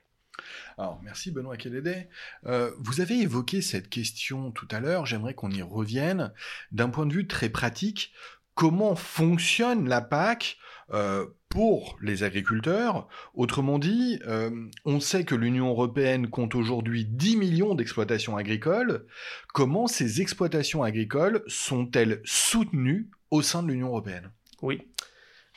Alors, 0.77 1.01
merci 1.03 1.31
Benoît 1.31 1.57
Kélédé. 1.57 2.07
Euh, 2.45 2.71
vous 2.79 3.01
avez 3.01 3.19
évoqué 3.19 3.61
cette 3.61 3.89
question 3.89 4.51
tout 4.51 4.67
à 4.71 4.79
l'heure, 4.79 5.05
j'aimerais 5.05 5.33
qu'on 5.33 5.51
y 5.51 5.61
revienne. 5.61 6.31
D'un 6.71 6.89
point 6.89 7.05
de 7.05 7.13
vue 7.13 7.27
très 7.27 7.49
pratique, 7.49 8.13
comment 8.55 8.95
fonctionne 8.95 9.89
la 9.89 10.01
PAC 10.01 10.57
euh, 10.91 11.25
pour 11.49 11.97
les 12.01 12.23
agriculteurs? 12.23 13.07
Autrement 13.33 13.79
dit, 13.79 14.19
euh, 14.25 14.67
on 14.85 14.99
sait 14.99 15.25
que 15.25 15.35
l'Union 15.35 15.67
européenne 15.69 16.29
compte 16.29 16.55
aujourd'hui 16.55 17.05
10 17.05 17.37
millions 17.37 17.75
d'exploitations 17.75 18.37
agricoles. 18.37 19.05
Comment 19.53 19.87
ces 19.87 20.21
exploitations 20.21 20.83
agricoles 20.83 21.43
sont-elles 21.47 22.21
soutenues 22.23 23.09
au 23.31 23.41
sein 23.41 23.63
de 23.63 23.67
l'Union 23.67 23.87
européenne? 23.87 24.31
Oui. 24.61 24.81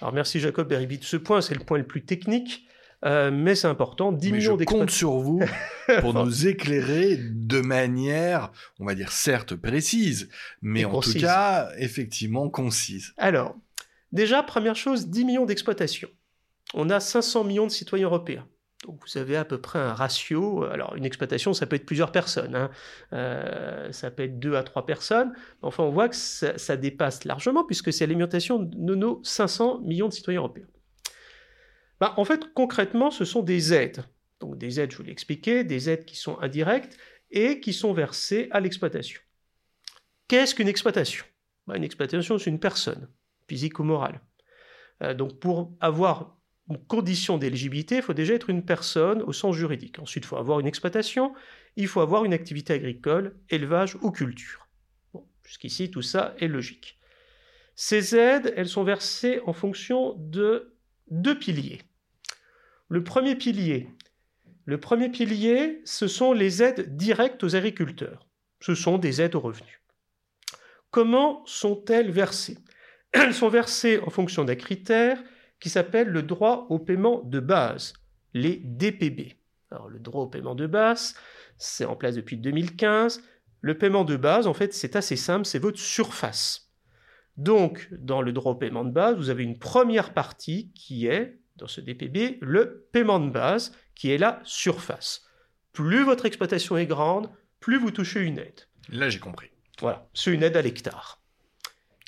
Alors 0.03 0.13
merci 0.13 0.41
Jacob 0.41 0.67
Beribi 0.67 0.99
de 0.99 1.05
ce 1.05 1.17
point, 1.17 1.41
c'est 1.41 1.55
le 1.55 1.65
point 1.65 1.79
le 1.79 1.87
plus 1.87 2.05
technique. 2.05 2.67
Euh, 3.05 3.31
mais 3.33 3.55
c'est 3.55 3.69
important. 3.69 4.11
10 4.11 4.33
millions 4.33 4.59
je 4.59 4.65
compte 4.65 4.91
sur 4.91 5.13
vous 5.13 5.41
pour 6.01 6.13
nous 6.13 6.49
éclairer 6.49 7.17
de 7.17 7.61
manière, 7.61 8.51
on 8.81 8.85
va 8.85 8.97
dire 8.97 9.13
certes 9.13 9.55
précise, 9.55 10.29
mais 10.61 10.85
en 10.85 11.01
tout 11.01 11.15
cas 11.15 11.71
effectivement 11.79 12.49
concise. 12.49 13.13
Alors, 13.17 13.57
déjà, 14.11 14.43
première 14.43 14.77
chose, 14.77 15.07
10 15.07 15.25
millions 15.25 15.47
d'exploitations. 15.47 16.11
On 16.75 16.91
a 16.91 16.99
500 16.99 17.45
millions 17.45 17.67
de 17.67 17.73
citoyens 17.73 18.07
européens. 18.07 18.47
Donc 18.83 19.01
vous 19.07 19.19
avez 19.19 19.37
à 19.37 19.45
peu 19.45 19.61
près 19.61 19.79
un 19.79 19.95
ratio. 19.95 20.65
Alors 20.65 20.97
une 20.97 21.05
exploitation, 21.05 21.55
ça 21.55 21.67
peut 21.67 21.77
être 21.77 21.87
plusieurs 21.87 22.11
personnes. 22.11 22.57
Hein. 22.57 22.71
Euh, 23.13 23.93
ça 23.93 24.11
peut 24.11 24.25
être 24.25 24.39
deux 24.39 24.57
à 24.57 24.65
trois 24.65 24.87
personnes. 24.87 25.33
Enfin, 25.63 25.85
on 25.85 25.91
voit 25.91 26.09
que 26.09 26.17
ça, 26.17 26.77
dépasse 26.77 27.25
largement 27.25 27.65
puisque 27.65 27.93
c'est 27.93 28.07
l'alimentation 28.07 28.59
de 28.59 28.95
nos 28.95 29.21
500 29.23 29.81
millions 29.81 30.09
de 30.09 30.13
citoyens 30.13 30.41
européens. 30.41 30.67
Bah, 32.01 32.15
en 32.17 32.25
fait, 32.25 32.53
concrètement, 32.55 33.13
ce 33.13 33.25
sont 33.25 33.43
des 33.43 33.73
aides. 33.73 34.05
Donc 34.41 34.59
des 34.59 34.81
aides, 34.81 34.91
je 34.91 34.97
vous 34.97 35.05
l'ai 35.05 35.13
expliqué, 35.13 35.63
des 35.63 35.89
aides 35.89 36.05
qui 36.05 36.17
sont 36.17 36.39
indirectes 36.41 36.99
et 37.31 37.61
qui 37.61 37.73
sont 37.73 37.93
versées 37.93 38.49
à 38.51 38.59
l'exploitation. 38.59 39.21
Qu'est-ce 40.27 40.57
qu'une 40.57 40.67
exploitation? 40.67 41.25
Bah, 41.69 41.77
Une 41.77 41.85
exploitation, 41.85 42.37
c'est 42.39 42.51
une 42.51 42.59
personne, 42.59 43.09
physique 43.47 43.79
ou 43.79 43.85
morale. 43.85 44.21
Euh, 45.05 45.15
donc 45.15 45.39
pour 45.39 45.73
avoir 45.81 46.37
condition 46.89 47.39
d'éligibilité, 47.39 47.97
il 47.97 48.03
faut 48.03 48.15
déjà 48.15 48.35
être 48.35 48.51
une 48.51 48.65
personne 48.65 49.23
au 49.23 49.33
sens 49.33 49.57
juridique. 49.57 49.99
Ensuite, 49.99 50.25
il 50.25 50.27
faut 50.27 50.37
avoir 50.37 50.61
une 50.61 50.67
exploitation, 50.67 51.35
il 51.77 51.89
faut 51.89 52.01
avoir 52.01 52.25
une 52.25 52.33
activité 52.33 52.73
agricole, 52.73 53.37
élevage 53.51 53.97
ou 54.03 54.11
culture. 54.11 54.69
Jusqu'ici, 55.45 55.91
tout 55.91 56.03
ça 56.03 56.35
est 56.39 56.49
logique. 56.49 56.99
Ces 57.75 58.15
aides, 58.15 58.53
elles 58.57 58.69
sont 58.69 58.85
versées 58.85 59.41
en 59.47 59.53
fonction 59.53 60.15
de 60.19 60.75
deux 61.11 61.39
piliers. 61.39 61.83
Le 62.89 63.03
premier 63.03 63.35
pilier, 63.35 63.89
le 64.65 64.79
premier 64.79 65.09
pilier, 65.09 65.81
ce 65.85 66.07
sont 66.07 66.33
les 66.33 66.63
aides 66.63 66.97
directes 66.97 67.43
aux 67.43 67.57
agriculteurs. 67.57 68.29
Ce 68.61 68.75
sont 68.75 68.99
des 68.99 69.21
aides 69.21 69.35
aux 69.35 69.41
revenus. 69.41 69.81
Comment 70.91 71.43
sont-elles 71.47 72.11
versées? 72.11 72.59
Elles 73.13 73.35
sont 73.35 73.49
versées 73.49 73.99
en 73.99 74.11
fonction 74.11 74.45
d'un 74.45 74.55
critère 74.55 75.23
qui 75.63 75.71
s'appelle 75.71 76.09
le 76.09 76.25
droit 76.25 76.67
au 76.71 76.81
paiement 76.81 77.23
de 77.23 77.39
base, 77.39 77.93
les 78.35 78.57
DPB. 78.57 79.37
Alors 79.71 79.89
le 79.89 80.01
droit 80.01 80.25
au 80.25 80.27
paiement 80.27 80.57
de 80.57 80.67
base, 80.67 81.15
c'est 81.57 81.85
en 81.85 81.95
place 81.95 82.17
depuis 82.17 82.37
2015. 82.37 83.23
Le 83.61 83.79
paiement 83.79 84.03
de 84.03 84.17
base, 84.17 84.49
en 84.49 84.55
fait, 84.55 84.75
c'est 84.75 84.97
assez 84.97 85.15
simple, 85.15 85.47
c'est 85.47 85.61
votre 85.61 85.79
surface. 85.79 86.73
Donc, 87.37 87.89
dans 87.93 88.23
le 88.23 88.33
droit 88.33 88.53
au 88.53 88.57
paiement 88.57 88.85
de 88.85 88.91
base, 88.91 89.17
vous 89.17 89.31
avez 89.31 89.45
une 89.45 89.57
première 89.57 90.13
partie 90.13 90.73
qui 90.73 91.07
est 91.07 91.39
dans 91.57 91.69
ce 91.69 91.81
DPB 91.81 92.39
le 92.41 92.89
paiement 92.91 93.21
de 93.21 93.31
base, 93.31 93.73
qui 93.95 94.11
est 94.11 94.19
la 94.19 94.41
surface. 94.43 95.25
Plus 95.73 96.03
votre 96.03 96.27
exploitation 96.27 96.77
est 96.77 96.87
grande, 96.87 97.31
plus 97.61 97.79
vous 97.79 97.93
touchez 97.93 98.21
une 98.21 98.39
aide. 98.39 98.63
Là, 98.89 99.09
j'ai 99.09 99.21
compris. 99.21 99.51
Voilà, 99.81 100.09
c'est 100.13 100.35
une 100.35 100.43
aide 100.43 100.57
à 100.57 100.63
l'hectare. 100.63 101.22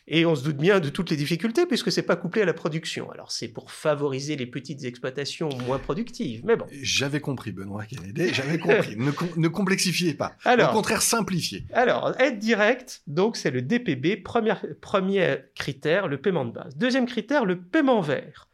Et 0.07 0.27
on 0.27 0.35
se 0.35 0.45
doute 0.45 0.59
bien 0.59 0.81
de 0.81 0.89
toutes 0.91 1.11
les 1.11 1.17
difficultés 1.17 1.67
puisque 1.67 1.91
c'est 1.91 2.03
pas 2.03 2.17
couplé 2.17 2.43
à 2.43 2.45
la 2.45 2.53
production. 2.53 3.11
Alors 3.11 3.33
c'est 3.33 3.49
pour 3.49 3.71
favoriser 3.71 4.37
les 4.37 4.47
petites 4.47 4.85
exploitations 4.85 5.49
moins 5.67 5.79
productives, 5.79 6.43
mais 6.45 6.57
bon. 6.57 6.67
J'avais 6.83 7.21
compris, 7.21 7.53
Benoît 7.53 7.85
Kennedy, 7.87 8.33
j'avais 8.35 8.59
compris. 8.59 8.97
ne, 8.97 9.49
complexifiez 9.49 10.15
pas. 10.15 10.37
Alors, 10.45 10.71
Au 10.71 10.73
contraire, 10.75 11.03
simplifiez. 11.03 11.65
Alors, 11.73 12.19
aide 12.21 12.39
directe, 12.39 13.03
donc 13.07 13.37
c'est 13.37 13.51
le 13.51 13.63
DPB, 13.63 14.23
premier, 14.23 14.55
premier 14.81 15.39
critère, 15.55 16.09
le 16.09 16.21
paiement 16.21 16.45
de 16.45 16.53
base. 16.53 16.77
Deuxième 16.77 17.07
critère, 17.07 17.45
le 17.45 17.61
paiement 17.61 18.01
vert 18.01 18.49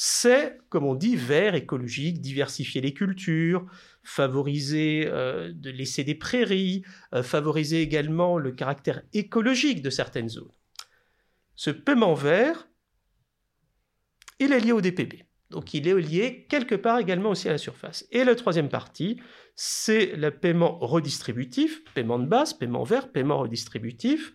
c'est, 0.00 0.60
comme 0.68 0.84
on 0.84 0.94
dit, 0.94 1.16
vert, 1.16 1.56
écologique, 1.56 2.20
diversifier 2.20 2.80
les 2.80 2.94
cultures, 2.94 3.66
favoriser 4.04 5.08
euh, 5.08 5.50
de 5.52 5.70
laisser 5.70 6.04
des 6.04 6.14
prairies, 6.14 6.84
euh, 7.14 7.24
favoriser 7.24 7.82
également 7.82 8.38
le 8.38 8.52
caractère 8.52 9.02
écologique 9.12 9.82
de 9.82 9.90
certaines 9.90 10.28
zones. 10.28 10.52
Ce 11.58 11.70
paiement 11.70 12.14
vert, 12.14 12.68
il 14.38 14.52
est 14.52 14.60
lié 14.60 14.70
au 14.70 14.80
DPB. 14.80 15.24
Donc 15.50 15.74
il 15.74 15.88
est 15.88 16.00
lié 16.00 16.46
quelque 16.48 16.76
part 16.76 17.00
également 17.00 17.30
aussi 17.30 17.48
à 17.48 17.50
la 17.50 17.58
surface. 17.58 18.06
Et 18.12 18.22
la 18.22 18.36
troisième 18.36 18.68
partie, 18.68 19.20
c'est 19.56 20.14
le 20.14 20.30
paiement 20.30 20.78
redistributif, 20.78 21.82
paiement 21.94 22.20
de 22.20 22.26
base, 22.26 22.54
paiement 22.54 22.84
vert, 22.84 23.10
paiement 23.10 23.38
redistributif. 23.40 24.32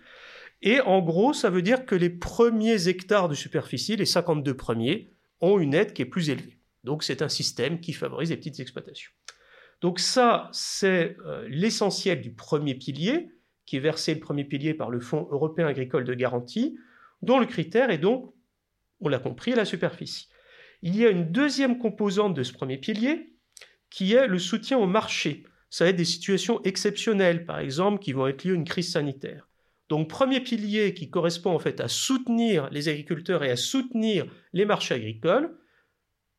Et 0.61 0.81
en 0.81 1.01
gros, 1.01 1.31
ça 1.31 1.49
veut 1.49 1.61
dire 1.61 1.85
que 1.85 1.95
les 1.95 2.09
premiers 2.09 2.89
hectares 2.89 3.29
de 3.29 3.35
superficie, 3.35 3.95
les 3.95 4.03
52 4.05 4.53
premiers, 4.57 5.13
ont 5.39 5.59
une 5.59 5.75
aide 5.75 5.93
qui 5.93 6.01
est 6.01 6.05
plus 6.05 6.29
élevée. 6.29 6.59
Donc 6.83 7.03
c'est 7.03 7.21
un 7.21 7.29
système 7.29 7.79
qui 7.79 7.93
favorise 7.93 8.31
les 8.31 8.37
petites 8.37 8.59
exploitations. 8.59 9.11
Donc 9.79 9.99
ça, 10.01 10.49
c'est 10.51 11.15
euh, 11.25 11.47
l'essentiel 11.47 12.19
du 12.19 12.33
premier 12.33 12.75
pilier, 12.75 13.29
qui 13.65 13.77
est 13.77 13.79
versé 13.79 14.13
le 14.13 14.19
premier 14.19 14.43
pilier 14.43 14.73
par 14.73 14.89
le 14.89 14.99
Fonds 14.99 15.25
européen 15.31 15.67
agricole 15.67 16.03
de 16.03 16.13
garantie, 16.13 16.77
dont 17.23 17.39
le 17.39 17.45
critère 17.45 17.89
est 17.89 17.97
donc, 17.97 18.33
on 18.99 19.09
l'a 19.09 19.19
compris, 19.19 19.51
la 19.53 19.65
superficie. 19.65 20.29
Il 20.81 20.95
y 20.95 21.05
a 21.05 21.09
une 21.09 21.31
deuxième 21.31 21.77
composante 21.77 22.33
de 22.33 22.43
ce 22.43 22.53
premier 22.53 22.77
pilier, 22.77 23.33
qui 23.89 24.13
est 24.13 24.27
le 24.27 24.39
soutien 24.39 24.77
au 24.77 24.87
marché. 24.87 25.43
Ça 25.69 25.85
va 25.85 25.91
être 25.91 25.95
des 25.95 26.05
situations 26.05 26.61
exceptionnelles, 26.63 27.45
par 27.45 27.59
exemple, 27.59 27.99
qui 27.99 28.13
vont 28.13 28.27
être 28.27 28.43
liées 28.43 28.51
à 28.51 28.55
une 28.55 28.65
crise 28.65 28.91
sanitaire. 28.91 29.47
Donc 29.89 30.09
premier 30.09 30.39
pilier 30.39 30.93
qui 30.93 31.09
correspond 31.09 31.51
en 31.51 31.59
fait 31.59 31.79
à 31.79 31.87
soutenir 31.87 32.69
les 32.71 32.89
agriculteurs 32.89 33.43
et 33.43 33.51
à 33.51 33.55
soutenir 33.55 34.25
les 34.53 34.65
marchés 34.65 34.95
agricoles, 34.95 35.55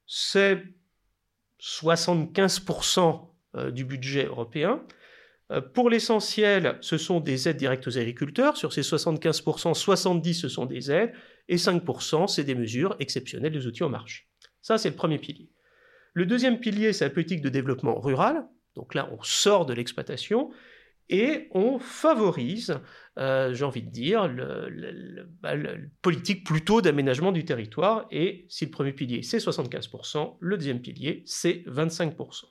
c'est 0.06 0.62
75% 1.60 3.28
euh, 3.56 3.70
du 3.70 3.84
budget 3.84 4.26
européen. 4.26 4.82
Euh, 5.50 5.60
pour 5.60 5.90
l'essentiel, 5.90 6.78
ce 6.80 6.96
sont 6.96 7.20
des 7.20 7.48
aides 7.48 7.56
directes 7.56 7.86
aux 7.86 7.98
agriculteurs. 7.98 8.56
Sur 8.56 8.72
ces 8.72 8.82
75%, 8.82 9.74
70% 9.74 10.32
ce 10.34 10.48
sont 10.48 10.66
des 10.66 10.90
aides 10.90 11.12
et 11.48 11.56
5% 11.56 12.28
c'est 12.28 12.44
des 12.44 12.54
mesures 12.54 12.96
exceptionnelles 12.98 13.52
des 13.52 13.66
outils 13.66 13.82
au 13.82 13.88
marché. 13.88 14.24
Ça, 14.62 14.78
c'est 14.78 14.90
le 14.90 14.96
premier 14.96 15.18
pilier. 15.18 15.50
Le 16.14 16.26
deuxième 16.26 16.60
pilier, 16.60 16.92
c'est 16.92 17.04
la 17.04 17.10
politique 17.10 17.42
de 17.42 17.48
développement 17.48 18.00
rural. 18.00 18.46
Donc 18.76 18.94
là, 18.94 19.10
on 19.12 19.22
sort 19.22 19.66
de 19.66 19.74
l'exploitation 19.74 20.50
et 21.10 21.48
on 21.50 21.78
favorise, 21.78 22.80
euh, 23.18 23.52
j'ai 23.52 23.64
envie 23.64 23.82
de 23.82 23.90
dire, 23.90 24.26
le, 24.26 25.28
bah, 25.42 25.54
politique 26.00 26.46
plutôt 26.46 26.80
d'aménagement 26.80 27.30
du 27.30 27.44
territoire. 27.44 28.06
Et 28.10 28.46
si 28.48 28.64
le 28.64 28.70
premier 28.70 28.92
pilier 28.92 29.22
c'est 29.22 29.38
75%, 29.38 30.36
le 30.40 30.56
deuxième 30.56 30.80
pilier 30.80 31.22
c'est 31.26 31.62
25%. 31.66 32.44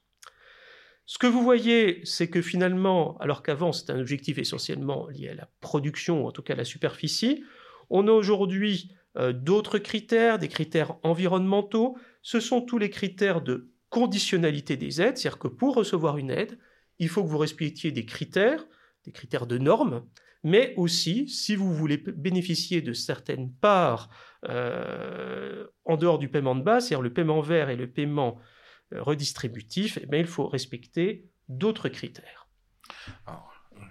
Ce 1.05 1.17
que 1.17 1.27
vous 1.27 1.43
voyez, 1.43 2.01
c'est 2.05 2.29
que 2.29 2.41
finalement, 2.41 3.17
alors 3.17 3.43
qu'avant 3.43 3.72
c'était 3.74 3.91
un 3.91 4.00
objectif 4.00 4.38
essentiellement 4.38 5.07
lié 5.10 5.29
à 5.29 5.36
la 5.36 5.50
production, 5.60 6.25
en 6.25 6.31
tout 6.31 6.41
cas 6.41 6.53
à 6.53 6.57
la 6.57 6.65
superficie, 6.65 7.43
on 7.89 8.07
a 8.07 8.12
aujourd'hui 8.12 8.95
euh, 9.17 9.33
d'autres 9.33 9.79
critères, 9.79 10.39
des 10.39 10.48
critères 10.48 10.95
environnementaux. 11.03 11.98
Ce 12.22 12.39
sont 12.39 12.62
tous 12.62 12.77
les 12.77 12.89
critères 12.89 13.41
de 13.41 13.69
conditionnalité 13.89 14.77
des 14.77 15.01
aides, 15.01 15.17
c'est-à-dire 15.17 15.39
que 15.39 15.50
pour 15.50 15.75
recevoir 15.75 16.17
une 16.17 16.31
aide, 16.31 16.57
il 17.00 17.10
faut 17.10 17.24
que 17.24 17.29
vous 17.29 17.38
respectiez 17.38 17.91
des 17.91 18.05
critères, 18.05 18.65
des 19.05 19.12
critères 19.12 19.45
de 19.45 19.57
normes, 19.57 20.05
mais 20.43 20.74
aussi, 20.77 21.27
si 21.29 21.55
vous 21.55 21.74
voulez 21.74 21.98
bénéficier 21.98 22.81
de 22.81 22.93
certaines 22.93 23.51
parts 23.51 24.10
euh, 24.50 25.67
en 25.86 25.95
dehors 25.95 26.17
du 26.17 26.27
paiement 26.27 26.55
de 26.55 26.63
base, 26.63 26.88
c'est-à-dire 26.88 27.03
le 27.03 27.13
paiement 27.13 27.41
vert 27.41 27.69
et 27.69 27.75
le 27.75 27.89
paiement 27.89 28.38
redistributif, 29.00 30.00
eh 30.01 30.19
il 30.19 30.27
faut 30.27 30.47
respecter 30.47 31.29
d'autres 31.50 31.89
critères. 31.89 32.47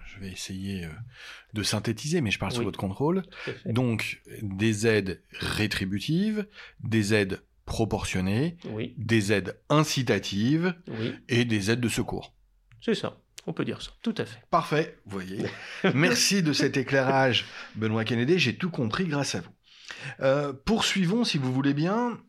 je 0.05 0.19
vais 0.19 0.31
essayer 0.31 0.85
euh, 0.85 0.89
de 1.53 1.63
synthétiser, 1.63 2.21
mais 2.21 2.31
je 2.31 2.39
parle 2.39 2.51
sous 2.51 2.63
votre 2.63 2.79
contrôle. 2.79 3.23
Donc, 3.65 4.21
des 4.41 4.87
aides 4.87 5.21
rétributives, 5.39 6.47
des 6.81 7.13
aides 7.13 7.41
proportionnées, 7.65 8.57
des 8.97 9.31
aides 9.31 9.59
incitatives 9.69 10.75
et 11.29 11.45
des 11.45 11.71
aides 11.71 11.79
de 11.79 11.89
secours. 11.89 12.35
C'est 12.81 12.95
ça. 12.95 13.19
On 13.45 13.53
peut 13.53 13.65
dire 13.65 13.81
ça, 13.81 13.91
tout 14.01 14.15
à 14.17 14.25
fait. 14.25 14.39
Parfait, 14.49 14.97
vous 15.05 15.19
voyez. 15.19 15.45
Merci 15.93 16.43
de 16.43 16.53
cet 16.53 16.77
éclairage, 16.77 17.45
Benoît 17.75 18.05
Kennedy. 18.05 18.39
J'ai 18.39 18.55
tout 18.55 18.69
compris 18.69 19.05
grâce 19.05 19.35
à 19.35 19.41
vous. 19.41 19.51
Euh, 20.21 20.53
poursuivons, 20.53 21.23
si 21.23 21.37
vous 21.37 21.51
voulez 21.51 21.73
bien. 21.73 22.19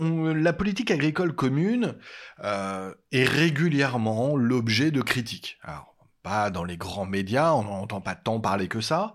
La 0.00 0.52
politique 0.52 0.90
agricole 0.90 1.34
commune 1.34 1.96
euh, 2.42 2.94
est 3.10 3.24
régulièrement 3.24 4.36
l'objet 4.36 4.90
de 4.90 5.02
critiques. 5.02 5.58
Alors, 5.62 5.94
pas 6.22 6.50
dans 6.50 6.64
les 6.64 6.76
grands 6.76 7.06
médias, 7.06 7.52
on 7.52 7.64
n'entend 7.64 8.00
pas 8.00 8.14
tant 8.14 8.40
parler 8.40 8.68
que 8.68 8.80
ça, 8.80 9.14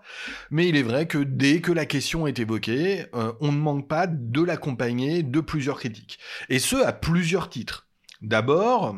mais 0.51 0.67
il 0.67 0.75
est 0.75 0.83
vrai 0.83 1.07
que 1.07 1.19
dès 1.19 1.61
que 1.61 1.71
la 1.71 1.85
question 1.85 2.27
est 2.27 2.39
évoquée, 2.39 3.05
euh, 3.13 3.31
on 3.39 3.51
ne 3.51 3.57
manque 3.57 3.87
pas 3.87 4.07
de 4.07 4.41
l'accompagner 4.41 5.23
de 5.23 5.39
plusieurs 5.39 5.79
critiques. 5.79 6.19
Et 6.49 6.59
ce, 6.59 6.75
à 6.75 6.91
plusieurs 6.91 7.49
titres. 7.49 7.87
D'abord, 8.21 8.95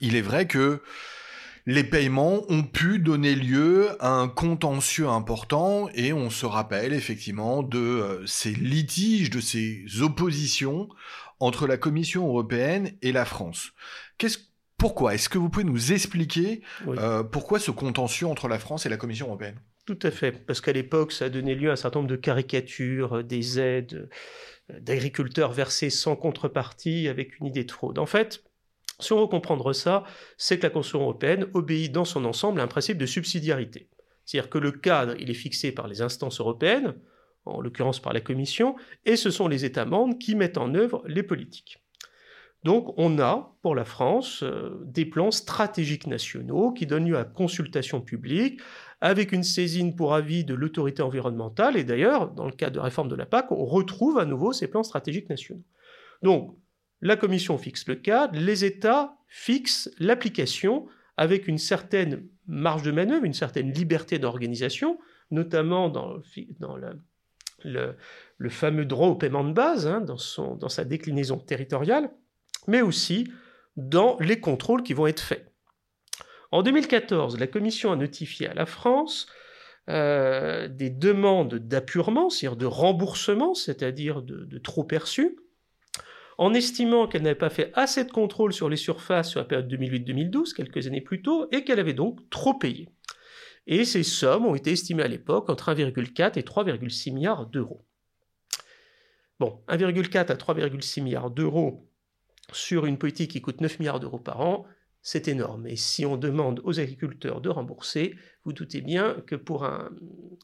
il 0.00 0.14
est 0.14 0.22
vrai 0.22 0.46
que 0.46 0.82
les 1.66 1.84
paiements 1.84 2.42
ont 2.48 2.64
pu 2.64 2.98
donner 2.98 3.34
lieu 3.34 3.90
à 4.00 4.10
un 4.10 4.28
contentieux 4.28 5.08
important 5.08 5.88
et 5.94 6.12
on 6.12 6.30
se 6.30 6.46
rappelle 6.46 6.92
effectivement 6.92 7.62
de 7.62 7.78
euh, 7.78 8.26
ces 8.26 8.52
litiges, 8.52 9.30
de 9.30 9.40
ces 9.40 9.84
oppositions 10.00 10.88
entre 11.38 11.66
la 11.66 11.76
Commission 11.76 12.26
européenne 12.26 12.92
et 13.02 13.12
la 13.12 13.24
France. 13.24 13.72
pourquoi? 14.76 15.14
Est-ce 15.14 15.28
que 15.28 15.38
vous 15.38 15.48
pouvez 15.48 15.64
nous 15.64 15.92
expliquer 15.92 16.62
euh, 16.88 17.22
pourquoi 17.22 17.60
ce 17.60 17.70
contentieux 17.70 18.26
entre 18.26 18.48
la 18.48 18.58
France 18.58 18.86
et 18.86 18.88
la 18.88 18.96
Commission 18.96 19.26
européenne? 19.28 19.60
Tout 19.84 19.98
à 20.02 20.12
fait, 20.12 20.32
parce 20.32 20.60
qu'à 20.60 20.72
l'époque, 20.72 21.12
ça 21.12 21.24
a 21.24 21.28
donné 21.28 21.56
lieu 21.56 21.70
à 21.70 21.72
un 21.72 21.76
certain 21.76 22.00
nombre 22.00 22.10
de 22.10 22.16
caricatures, 22.16 23.18
euh, 23.18 23.22
des 23.22 23.60
aides 23.60 24.08
d'agriculteurs 24.68 25.52
versées 25.52 25.90
sans 25.90 26.16
contrepartie 26.16 27.08
avec 27.08 27.38
une 27.38 27.46
idée 27.46 27.64
de 27.64 27.70
fraude. 27.70 27.98
En 27.98 28.06
fait, 28.06 28.44
si 29.02 29.12
on 29.12 29.20
veut 29.20 29.26
comprendre 29.26 29.72
ça, 29.72 30.04
c'est 30.36 30.58
que 30.58 30.64
la 30.64 30.70
Constitution 30.70 31.02
européenne 31.02 31.46
obéit 31.54 31.92
dans 31.92 32.04
son 32.04 32.24
ensemble 32.24 32.60
à 32.60 32.64
un 32.64 32.68
principe 32.68 32.98
de 32.98 33.06
subsidiarité. 33.06 33.88
C'est-à-dire 34.24 34.50
que 34.50 34.58
le 34.58 34.72
cadre, 34.72 35.14
il 35.18 35.30
est 35.30 35.34
fixé 35.34 35.72
par 35.72 35.88
les 35.88 36.02
instances 36.02 36.40
européennes, 36.40 36.94
en 37.44 37.60
l'occurrence 37.60 38.00
par 38.00 38.12
la 38.12 38.20
Commission, 38.20 38.76
et 39.04 39.16
ce 39.16 39.30
sont 39.30 39.48
les 39.48 39.64
États 39.64 39.84
membres 39.84 40.16
qui 40.18 40.34
mettent 40.34 40.58
en 40.58 40.74
œuvre 40.74 41.02
les 41.06 41.22
politiques. 41.22 41.82
Donc 42.64 42.94
on 42.96 43.18
a, 43.18 43.56
pour 43.62 43.74
la 43.74 43.84
France, 43.84 44.44
euh, 44.44 44.80
des 44.84 45.04
plans 45.04 45.32
stratégiques 45.32 46.06
nationaux 46.06 46.72
qui 46.72 46.86
donnent 46.86 47.08
lieu 47.08 47.18
à 47.18 47.24
consultation 47.24 48.00
publique, 48.00 48.60
avec 49.00 49.32
une 49.32 49.42
saisine 49.42 49.96
pour 49.96 50.14
avis 50.14 50.44
de 50.44 50.54
l'autorité 50.54 51.02
environnementale, 51.02 51.76
et 51.76 51.82
d'ailleurs, 51.82 52.30
dans 52.30 52.46
le 52.46 52.52
cadre 52.52 52.74
de 52.74 52.80
réforme 52.80 53.08
de 53.08 53.16
la 53.16 53.26
PAC, 53.26 53.50
on 53.50 53.64
retrouve 53.64 54.18
à 54.18 54.24
nouveau 54.24 54.52
ces 54.52 54.68
plans 54.68 54.84
stratégiques 54.84 55.28
nationaux. 55.28 55.64
Donc, 56.22 56.56
la 57.02 57.16
Commission 57.16 57.58
fixe 57.58 57.86
le 57.88 57.96
cadre, 57.96 58.38
les 58.38 58.64
États 58.64 59.16
fixent 59.28 59.90
l'application 59.98 60.86
avec 61.16 61.48
une 61.48 61.58
certaine 61.58 62.26
marge 62.46 62.82
de 62.82 62.92
manœuvre, 62.92 63.24
une 63.24 63.34
certaine 63.34 63.72
liberté 63.72 64.18
d'organisation, 64.18 64.98
notamment 65.30 65.88
dans, 65.88 66.20
le, 67.64 68.48
fameux 68.48 68.84
droit 68.84 69.08
au 69.08 69.16
paiement 69.16 69.44
de 69.44 69.52
base, 69.52 69.86
hein, 69.86 70.00
dans, 70.00 70.68
sa 70.68 70.84
déclinaison 70.84 71.38
territoriale, 71.38 72.10
mais 72.68 72.82
aussi 72.82 73.30
dans 73.76 74.16
les 74.20 74.38
contrôles 74.40 74.82
qui 74.82 74.94
vont 74.94 75.06
être 75.06 75.20
faits. 75.20 75.52
En 76.52 76.62
2014, 76.62 77.38
la 77.38 77.46
Commission 77.46 77.92
a 77.92 77.96
notifié 77.96 78.48
à 78.48 78.54
la 78.54 78.66
France 78.66 79.26
euh, 79.88 80.68
des 80.68 80.90
demandes 80.90 81.54
d'appurement, 81.54 82.30
c'est-à-dire 82.30 82.56
de 82.56 82.66
remboursement, 82.66 83.54
c'est-à-dire 83.54 84.22
de, 84.22 84.44
de 84.44 84.58
trop 84.58 84.84
perçus, 84.84 85.36
en 86.38 86.54
estimant 86.54 87.06
qu'elle 87.06 87.22
n'avait 87.22 87.34
pas 87.34 87.50
fait 87.50 87.70
assez 87.74 88.04
de 88.04 88.10
contrôle 88.10 88.52
sur 88.52 88.68
les 88.68 88.76
surfaces 88.76 89.30
sur 89.30 89.40
la 89.40 89.46
période 89.46 89.72
2008-2012, 89.72 90.54
quelques 90.54 90.86
années 90.86 91.00
plus 91.00 91.22
tôt, 91.22 91.46
et 91.52 91.64
qu'elle 91.64 91.80
avait 91.80 91.92
donc 91.92 92.28
trop 92.30 92.54
payé. 92.54 92.88
Et 93.66 93.84
ces 93.84 94.02
sommes 94.02 94.46
ont 94.46 94.54
été 94.54 94.72
estimées 94.72 95.04
à 95.04 95.08
l'époque 95.08 95.48
entre 95.48 95.72
1,4 95.72 96.38
et 96.38 96.42
3,6 96.42 97.12
milliards 97.12 97.46
d'euros. 97.46 97.84
Bon, 99.38 99.60
1,4 99.68 100.18
à 100.30 100.34
3,6 100.34 101.02
milliards 101.02 101.30
d'euros 101.30 101.88
sur 102.52 102.86
une 102.86 102.98
politique 102.98 103.30
qui 103.30 103.40
coûte 103.40 103.60
9 103.60 103.78
milliards 103.78 104.00
d'euros 104.00 104.18
par 104.18 104.40
an, 104.40 104.66
c'est 105.02 105.26
énorme. 105.26 105.66
Et 105.66 105.76
si 105.76 106.06
on 106.06 106.16
demande 106.16 106.60
aux 106.64 106.78
agriculteurs 106.78 107.40
de 107.40 107.48
rembourser, 107.48 108.14
vous 108.44 108.52
doutez 108.52 108.80
bien 108.80 109.16
que 109.26 109.34
pour 109.34 109.64
un 109.64 109.90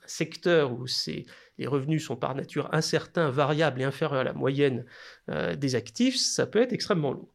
secteur 0.04 0.72
où 0.72 0.86
les 1.58 1.66
revenus 1.66 2.04
sont 2.04 2.16
par 2.16 2.34
nature 2.34 2.68
incertains, 2.72 3.30
variables 3.30 3.80
et 3.80 3.84
inférieurs 3.84 4.20
à 4.20 4.24
la 4.24 4.32
moyenne 4.32 4.84
euh, 5.30 5.54
des 5.54 5.76
actifs, 5.76 6.16
ça 6.16 6.46
peut 6.46 6.60
être 6.60 6.72
extrêmement 6.72 7.12
lourd. 7.12 7.32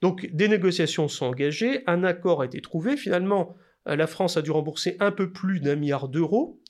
Donc 0.00 0.26
des 0.32 0.48
négociations 0.48 1.06
sont 1.06 1.26
engagées, 1.26 1.82
un 1.86 2.02
accord 2.02 2.40
a 2.40 2.46
été 2.46 2.60
trouvé. 2.62 2.96
Finalement, 2.96 3.56
euh, 3.86 3.94
la 3.94 4.06
France 4.06 4.38
a 4.38 4.42
dû 4.42 4.50
rembourser 4.50 4.96
un 5.00 5.12
peu 5.12 5.30
plus 5.30 5.60
d'un 5.60 5.76
milliard 5.76 6.08
d'euros 6.08 6.60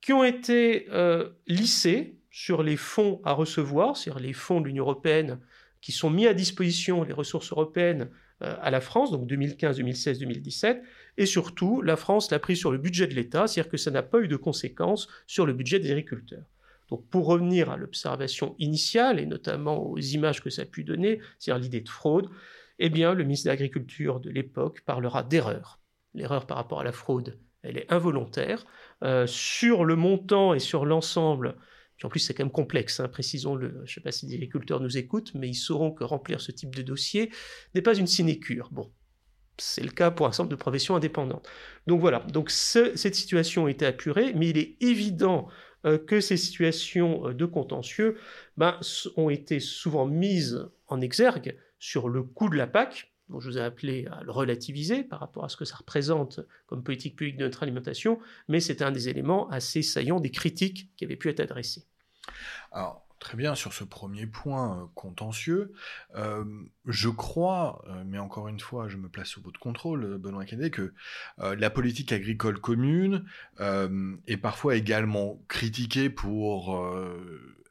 qui 0.00 0.12
ont 0.12 0.24
été 0.24 0.86
euh, 0.90 1.30
lissés 1.46 2.18
sur 2.30 2.64
les 2.64 2.76
fonds 2.76 3.20
à 3.24 3.32
recevoir, 3.32 3.96
c'est-à-dire 3.96 4.22
les 4.22 4.32
fonds 4.32 4.60
de 4.60 4.66
l'Union 4.66 4.84
européenne 4.84 5.38
qui 5.80 5.92
sont 5.92 6.10
mis 6.10 6.26
à 6.26 6.34
disposition, 6.34 7.04
les 7.04 7.12
ressources 7.12 7.52
européennes 7.52 8.10
à 8.40 8.70
la 8.70 8.80
France, 8.80 9.10
donc 9.10 9.26
2015, 9.26 9.76
2016, 9.78 10.18
2017, 10.18 10.82
et 11.16 11.26
surtout, 11.26 11.80
la 11.82 11.96
France 11.96 12.30
l'a 12.30 12.38
pris 12.38 12.56
sur 12.56 12.72
le 12.72 12.78
budget 12.78 13.06
de 13.06 13.14
l'État, 13.14 13.46
c'est-à-dire 13.46 13.70
que 13.70 13.76
ça 13.76 13.90
n'a 13.90 14.02
pas 14.02 14.20
eu 14.20 14.28
de 14.28 14.36
conséquences 14.36 15.08
sur 15.26 15.46
le 15.46 15.52
budget 15.52 15.78
des 15.78 15.90
agriculteurs. 15.90 16.44
Donc 16.88 17.08
pour 17.08 17.26
revenir 17.26 17.70
à 17.70 17.76
l'observation 17.76 18.54
initiale, 18.58 19.18
et 19.20 19.26
notamment 19.26 19.86
aux 19.86 19.98
images 19.98 20.42
que 20.42 20.50
ça 20.50 20.62
a 20.62 20.66
pu 20.66 20.84
donner, 20.84 21.20
c'est-à-dire 21.38 21.62
l'idée 21.62 21.80
de 21.80 21.88
fraude, 21.88 22.28
eh 22.78 22.90
bien 22.90 23.14
le 23.14 23.24
ministre 23.24 23.46
de 23.46 23.50
l'Agriculture 23.50 24.20
de 24.20 24.30
l'époque 24.30 24.82
parlera 24.84 25.22
d'erreur. 25.22 25.80
L'erreur 26.14 26.46
par 26.46 26.56
rapport 26.56 26.80
à 26.80 26.84
la 26.84 26.92
fraude, 26.92 27.38
elle 27.62 27.78
est 27.78 27.92
involontaire. 27.92 28.66
Euh, 29.02 29.26
sur 29.26 29.84
le 29.84 29.96
montant 29.96 30.54
et 30.54 30.58
sur 30.58 30.84
l'ensemble, 30.84 31.56
en 32.02 32.08
plus, 32.08 32.20
c'est 32.20 32.34
quand 32.34 32.44
même 32.44 32.52
complexe, 32.52 33.00
hein, 33.00 33.08
précisons-le. 33.08 33.70
Je 33.70 33.80
ne 33.82 33.86
sais 33.86 34.00
pas 34.00 34.12
si 34.12 34.26
les 34.26 34.34
agriculteurs 34.34 34.80
nous 34.80 34.98
écoutent, 34.98 35.32
mais 35.34 35.48
ils 35.48 35.54
sauront 35.54 35.92
que 35.92 36.04
remplir 36.04 36.40
ce 36.40 36.50
type 36.50 36.74
de 36.74 36.82
dossier 36.82 37.30
n'est 37.74 37.82
pas 37.82 37.94
une 37.94 38.06
sinécure. 38.06 38.68
Bon, 38.72 38.92
c'est 39.58 39.82
le 39.82 39.90
cas 39.90 40.10
pour 40.10 40.26
un 40.26 40.32
certain 40.32 40.50
de 40.50 40.56
professions 40.56 40.96
indépendantes. 40.96 41.48
Donc 41.86 42.00
voilà, 42.00 42.26
cette 42.48 43.14
situation 43.14 43.66
a 43.66 43.70
été 43.70 43.86
apurée, 43.86 44.32
mais 44.34 44.50
il 44.50 44.58
est 44.58 44.76
évident 44.82 45.48
euh, 45.86 45.98
que 45.98 46.20
ces 46.20 46.36
situations 46.36 47.28
euh, 47.28 47.34
de 47.34 47.46
contentieux 47.46 48.18
ben, 48.56 48.78
ont 49.16 49.30
été 49.30 49.60
souvent 49.60 50.06
mises 50.06 50.68
en 50.88 51.00
exergue 51.00 51.56
sur 51.78 52.08
le 52.08 52.22
coût 52.22 52.48
de 52.48 52.56
la 52.56 52.66
PAC, 52.66 53.13
dont 53.28 53.40
je 53.40 53.50
vous 53.50 53.58
ai 53.58 53.62
appelé 53.62 54.06
à 54.10 54.22
le 54.22 54.30
relativiser 54.30 55.02
par 55.02 55.20
rapport 55.20 55.44
à 55.44 55.48
ce 55.48 55.56
que 55.56 55.64
ça 55.64 55.76
représente 55.76 56.40
comme 56.66 56.82
politique 56.82 57.16
publique 57.16 57.36
de 57.36 57.44
notre 57.44 57.62
alimentation, 57.62 58.18
mais 58.48 58.60
c'est 58.60 58.82
un 58.82 58.92
des 58.92 59.08
éléments 59.08 59.48
assez 59.50 59.82
saillants 59.82 60.20
des 60.20 60.30
critiques 60.30 60.90
qui 60.96 61.04
avaient 61.04 61.16
pu 61.16 61.28
être 61.28 61.40
adressées. 61.40 61.86
Alors, 62.72 63.04
Très 63.24 63.38
bien, 63.38 63.54
sur 63.54 63.72
ce 63.72 63.84
premier 63.84 64.26
point 64.26 64.82
euh, 64.82 64.86
contentieux, 64.94 65.72
euh, 66.14 66.44
je 66.84 67.08
crois, 67.08 67.82
euh, 67.88 68.02
mais 68.04 68.18
encore 68.18 68.48
une 68.48 68.60
fois, 68.60 68.86
je 68.88 68.98
me 68.98 69.08
place 69.08 69.28
sous 69.28 69.40
votre 69.40 69.58
contrôle, 69.58 70.18
Benoît 70.18 70.44
Kennedy, 70.44 70.70
que 70.70 70.92
la 71.38 71.70
politique 71.70 72.12
agricole 72.12 72.60
commune 72.60 73.24
est 73.58 74.36
parfois 74.36 74.76
également 74.76 75.42
critiquée 75.48 76.10
pour 76.10 76.86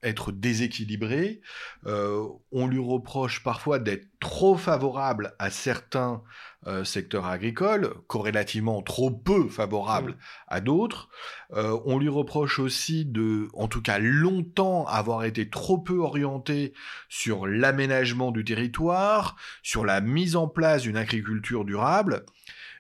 être 0.04 0.32
déséquilibré. 0.32 1.42
Euh, 1.86 2.26
on 2.52 2.68
lui 2.68 2.80
reproche 2.80 3.44
parfois 3.44 3.80
d'être 3.80 4.08
trop 4.20 4.56
favorable 4.56 5.34
à 5.40 5.50
certains 5.50 6.22
euh, 6.68 6.84
secteurs 6.84 7.26
agricoles, 7.26 7.94
corrélativement 8.08 8.82
trop 8.82 9.12
peu 9.12 9.50
favorable 9.50 10.12
mmh. 10.12 10.18
à 10.48 10.62
d'autres. 10.62 11.10
Euh, 11.54 11.78
on 11.86 11.98
lui 11.98 12.10
reproche 12.10 12.60
aussi 12.60 13.06
de, 13.06 13.50
en 13.54 13.68
tout 13.68 13.82
cas 13.82 14.00
longtemps, 14.00 14.86
avoir 14.86 15.26
été 15.26 15.50
trop 15.50 15.78
peu 15.78 15.98
orienté 15.98 16.74
sur 17.10 17.48
l'aménagement 17.48 18.32
du 18.32 18.46
territoire, 18.46 19.36
sur 19.62 19.84
la 19.84 20.00
mise 20.00 20.36
en 20.36 20.48
place 20.48 20.84
d'une 20.84 20.98
agriculture 20.98 21.66
durable. 21.66 22.26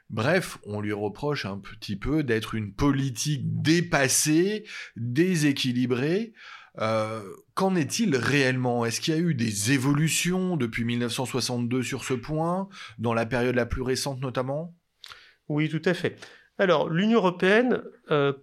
Bref, 0.10 0.60
on 0.66 0.80
lui 0.80 0.94
reproche 0.94 1.46
un 1.46 1.58
petit 1.58 1.96
peu 1.96 2.24
d'être 2.24 2.56
une 2.56 2.72
politique 2.72 3.62
dépassée, 3.62 4.64
déséquilibrée. 4.96 6.34
Euh, 6.80 7.22
qu'en 7.54 7.76
est-il 7.76 8.16
réellement? 8.16 8.86
Est-ce 8.86 9.00
qu'il 9.00 9.14
y 9.14 9.18
a 9.18 9.20
eu 9.20 9.36
des 9.36 9.72
évolutions 9.72 10.58
depuis 10.58 10.84
1962 10.86 11.84
sur 11.84 12.04
ce 12.04 12.14
point, 12.14 12.68
dans 12.98 13.14
la 13.14 13.26
période 13.26 13.56
la 13.56 13.66
plus 13.66 13.82
récente 13.82 14.22
notamment? 14.22 14.76
Oui, 15.50 15.70
tout 15.70 15.82
à 15.86 15.94
fait. 15.94 16.18
Alors, 16.58 16.90
l'Union 16.90 17.20
européenne, 17.20 17.84
euh, 18.12 18.34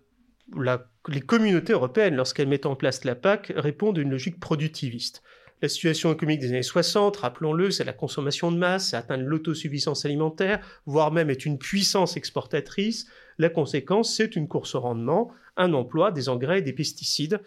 les 1.08 1.20
communautés 1.20 1.72
européennes, 1.72 2.14
lorsqu'elles 2.14 2.48
mettent 2.48 2.66
en 2.66 2.76
place 2.76 3.04
la 3.04 3.14
PAC, 3.14 3.52
répondent 3.56 3.98
à 3.98 4.02
une 4.02 4.10
logique 4.10 4.38
productiviste. 4.38 5.22
La 5.62 5.68
situation 5.68 6.10
économique 6.12 6.40
des 6.40 6.48
années 6.48 6.62
60, 6.62 7.18
rappelons-le, 7.18 7.70
c'est 7.70 7.84
la 7.84 7.92
consommation 7.92 8.50
de 8.50 8.56
masse, 8.56 8.90
c'est 8.90 8.96
atteindre 8.96 9.24
l'autosuffisance 9.24 10.06
alimentaire, 10.06 10.64
voire 10.86 11.12
même 11.12 11.28
être 11.28 11.44
une 11.44 11.58
puissance 11.58 12.16
exportatrice. 12.16 13.06
La 13.36 13.50
conséquence, 13.50 14.14
c'est 14.14 14.36
une 14.36 14.48
course 14.48 14.74
au 14.74 14.80
rendement, 14.80 15.32
un 15.58 15.74
emploi, 15.74 16.12
des 16.12 16.30
engrais 16.30 16.60
et 16.60 16.62
des 16.62 16.72
pesticides. 16.72 17.42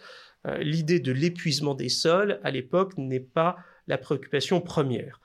Euh, 0.48 0.58
l'idée 0.58 1.00
de 1.00 1.12
l'épuisement 1.12 1.76
des 1.76 1.90
sols, 1.90 2.40
à 2.44 2.52
l'époque, 2.52 2.98
n'est 2.98 3.20
pas 3.20 3.58
la 3.88 3.98
préoccupation 3.98 4.62
première. 4.62 5.20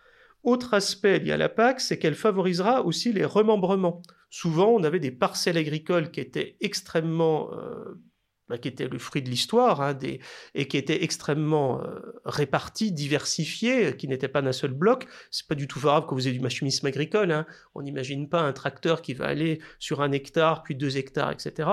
Autre 0.44 0.74
aspect 0.74 1.18
lié 1.18 1.32
à 1.32 1.36
la 1.36 1.48
PAC, 1.48 1.80
c'est 1.80 1.98
qu'elle 1.98 2.14
favorisera 2.14 2.84
aussi 2.84 3.12
les 3.12 3.24
remembrements. 3.24 4.02
Souvent, 4.30 4.68
on 4.68 4.84
avait 4.84 5.00
des 5.00 5.10
parcelles 5.10 5.58
agricoles 5.58 6.10
qui 6.10 6.20
étaient 6.20 6.56
extrêmement 6.60 7.52
euh, 7.52 8.00
qui 8.56 8.68
était 8.68 8.88
le 8.88 8.98
fruit 8.98 9.20
de 9.20 9.28
l'histoire 9.28 9.82
hein, 9.82 9.98
et 10.54 10.68
qui 10.68 10.76
était 10.78 11.04
extrêmement 11.04 11.82
euh, 11.82 12.00
réparti, 12.24 12.92
diversifié, 12.92 13.96
qui 13.96 14.08
n'était 14.08 14.28
pas 14.28 14.40
d'un 14.40 14.52
seul 14.52 14.72
bloc. 14.72 15.06
C'est 15.30 15.46
pas 15.46 15.54
du 15.54 15.68
tout 15.68 15.78
favorable 15.78 16.06
quand 16.06 16.14
vous 16.14 16.26
avez 16.26 16.36
du 16.36 16.42
machinisme 16.42 16.86
agricole. 16.86 17.30
Hein. 17.30 17.46
On 17.74 17.82
n'imagine 17.82 18.28
pas 18.28 18.40
un 18.40 18.52
tracteur 18.52 19.02
qui 19.02 19.12
va 19.12 19.26
aller 19.26 19.60
sur 19.78 20.00
un 20.00 20.12
hectare, 20.12 20.62
puis 20.62 20.74
deux 20.74 20.96
hectares, 20.96 21.32
etc. 21.32 21.68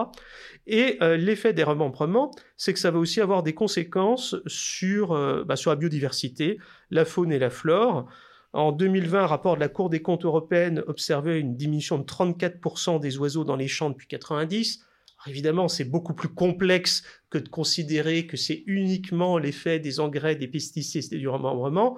Et 0.67 0.97
euh, 1.01 1.15
l'effet 1.15 1.53
des 1.53 1.63
remembrements, 1.63 2.31
c'est 2.57 2.73
que 2.73 2.79
ça 2.79 2.91
va 2.91 2.99
aussi 2.99 3.21
avoir 3.21 3.43
des 3.43 3.53
conséquences 3.53 4.35
sur, 4.45 5.13
euh, 5.13 5.43
bah, 5.45 5.55
sur 5.55 5.71
la 5.71 5.77
biodiversité, 5.77 6.59
la 6.91 7.05
faune 7.05 7.31
et 7.31 7.39
la 7.39 7.49
flore. 7.49 8.07
En 8.51 8.71
2020, 8.71 9.23
un 9.23 9.27
rapport 9.27 9.55
de 9.55 9.59
la 9.59 9.67
Cour 9.67 9.89
des 9.89 10.01
comptes 10.01 10.23
européenne 10.23 10.81
observait 10.87 11.39
une 11.39 11.55
diminution 11.57 11.97
de 11.97 12.05
34% 12.05 12.99
des 12.99 13.17
oiseaux 13.17 13.43
dans 13.43 13.57
les 13.57 13.67
champs 13.67 13.89
depuis 13.89 14.07
90 14.07 14.85
évidemment, 15.27 15.67
c'est 15.67 15.85
beaucoup 15.85 16.13
plus 16.13 16.29
complexe 16.29 17.03
que 17.29 17.37
de 17.37 17.49
considérer 17.49 18.27
que 18.27 18.37
c'est 18.37 18.63
uniquement 18.65 19.37
l'effet 19.37 19.79
des 19.79 19.99
engrais, 19.99 20.35
des 20.35 20.47
pesticides 20.47 21.13
et 21.13 21.17
du 21.17 21.27
remembrement. 21.27 21.97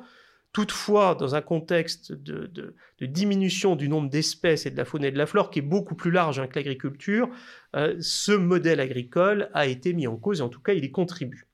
Toutefois, 0.54 1.14
dans 1.14 1.36
un 1.36 1.42
contexte 1.42 2.12
de, 2.12 2.76
diminution 3.02 3.76
du 3.76 3.90
nombre 3.90 4.10
d'espèces 4.10 4.66
et 4.66 4.72
de 4.72 4.78
la 4.78 4.86
faune 4.86 5.04
et 5.04 5.12
de 5.12 5.18
la 5.18 5.28
flore 5.28 5.52
qui 5.52 5.60
est 5.60 5.62
beaucoup 5.62 5.94
plus 5.94 6.10
large 6.10 6.40
hein, 6.40 6.48
que 6.48 6.56
l'agriculture, 6.56 7.30
euh, 7.76 7.96
ce 8.00 8.32
modèle 8.32 8.80
agricole 8.80 9.50
a 9.54 9.68
été 9.68 9.94
mis 9.94 10.08
en 10.08 10.16
cause 10.16 10.40
et 10.40 10.44
en 10.44 10.50
tout 10.50 10.62
cas, 10.62 10.74
il 10.74 10.84
y 10.84 10.92
contribue. 10.92 11.48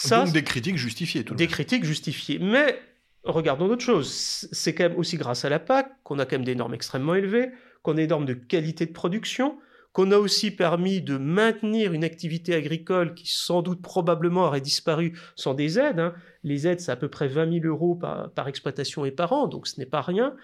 Ça, 0.00 0.24
Donc 0.24 0.32
des 0.32 0.42
critiques 0.42 0.78
justifiées. 0.78 1.24
Tout 1.24 1.34
des 1.34 1.46
critiques 1.46 1.84
justifiées. 1.84 2.38
Mais 2.38 2.80
regardons 3.24 3.68
d'autres 3.68 3.84
choses. 3.84 4.10
C'est 4.52 4.74
quand 4.74 4.88
même 4.88 4.98
aussi 4.98 5.16
grâce 5.16 5.44
à 5.44 5.48
la 5.48 5.58
PAC 5.58 5.90
qu'on 6.02 6.18
a 6.18 6.24
quand 6.24 6.36
même 6.36 6.44
des 6.44 6.54
normes 6.54 6.74
extrêmement 6.74 7.14
élevées, 7.14 7.50
qu'on 7.82 7.92
a 7.92 7.96
des 7.96 8.06
normes 8.06 8.26
de 8.26 8.34
qualité 8.34 8.86
de 8.86 8.92
production, 8.92 9.58
qu'on 9.92 10.10
a 10.12 10.18
aussi 10.18 10.50
permis 10.50 11.00
de 11.00 11.16
maintenir 11.16 11.92
une 11.92 12.04
activité 12.04 12.54
agricole 12.54 13.14
qui 13.14 13.30
sans 13.32 13.62
doute 13.62 13.82
probablement 13.82 14.44
aurait 14.44 14.60
disparu 14.60 15.18
sans 15.34 15.54
des 15.54 15.78
aides. 15.78 15.98
Hein. 15.98 16.14
Les 16.44 16.66
aides, 16.66 16.80
c'est 16.80 16.92
à 16.92 16.96
peu 16.96 17.08
près 17.08 17.28
20 17.28 17.60
000 17.60 17.66
euros 17.66 17.94
par, 17.94 18.48
exploitation 18.48 19.04
et 19.04 19.10
par 19.10 19.32
an, 19.32 19.48
donc 19.48 19.66
ce 19.66 19.78
n'est 19.80 19.86
pas 19.86 20.02
rien. 20.02 20.34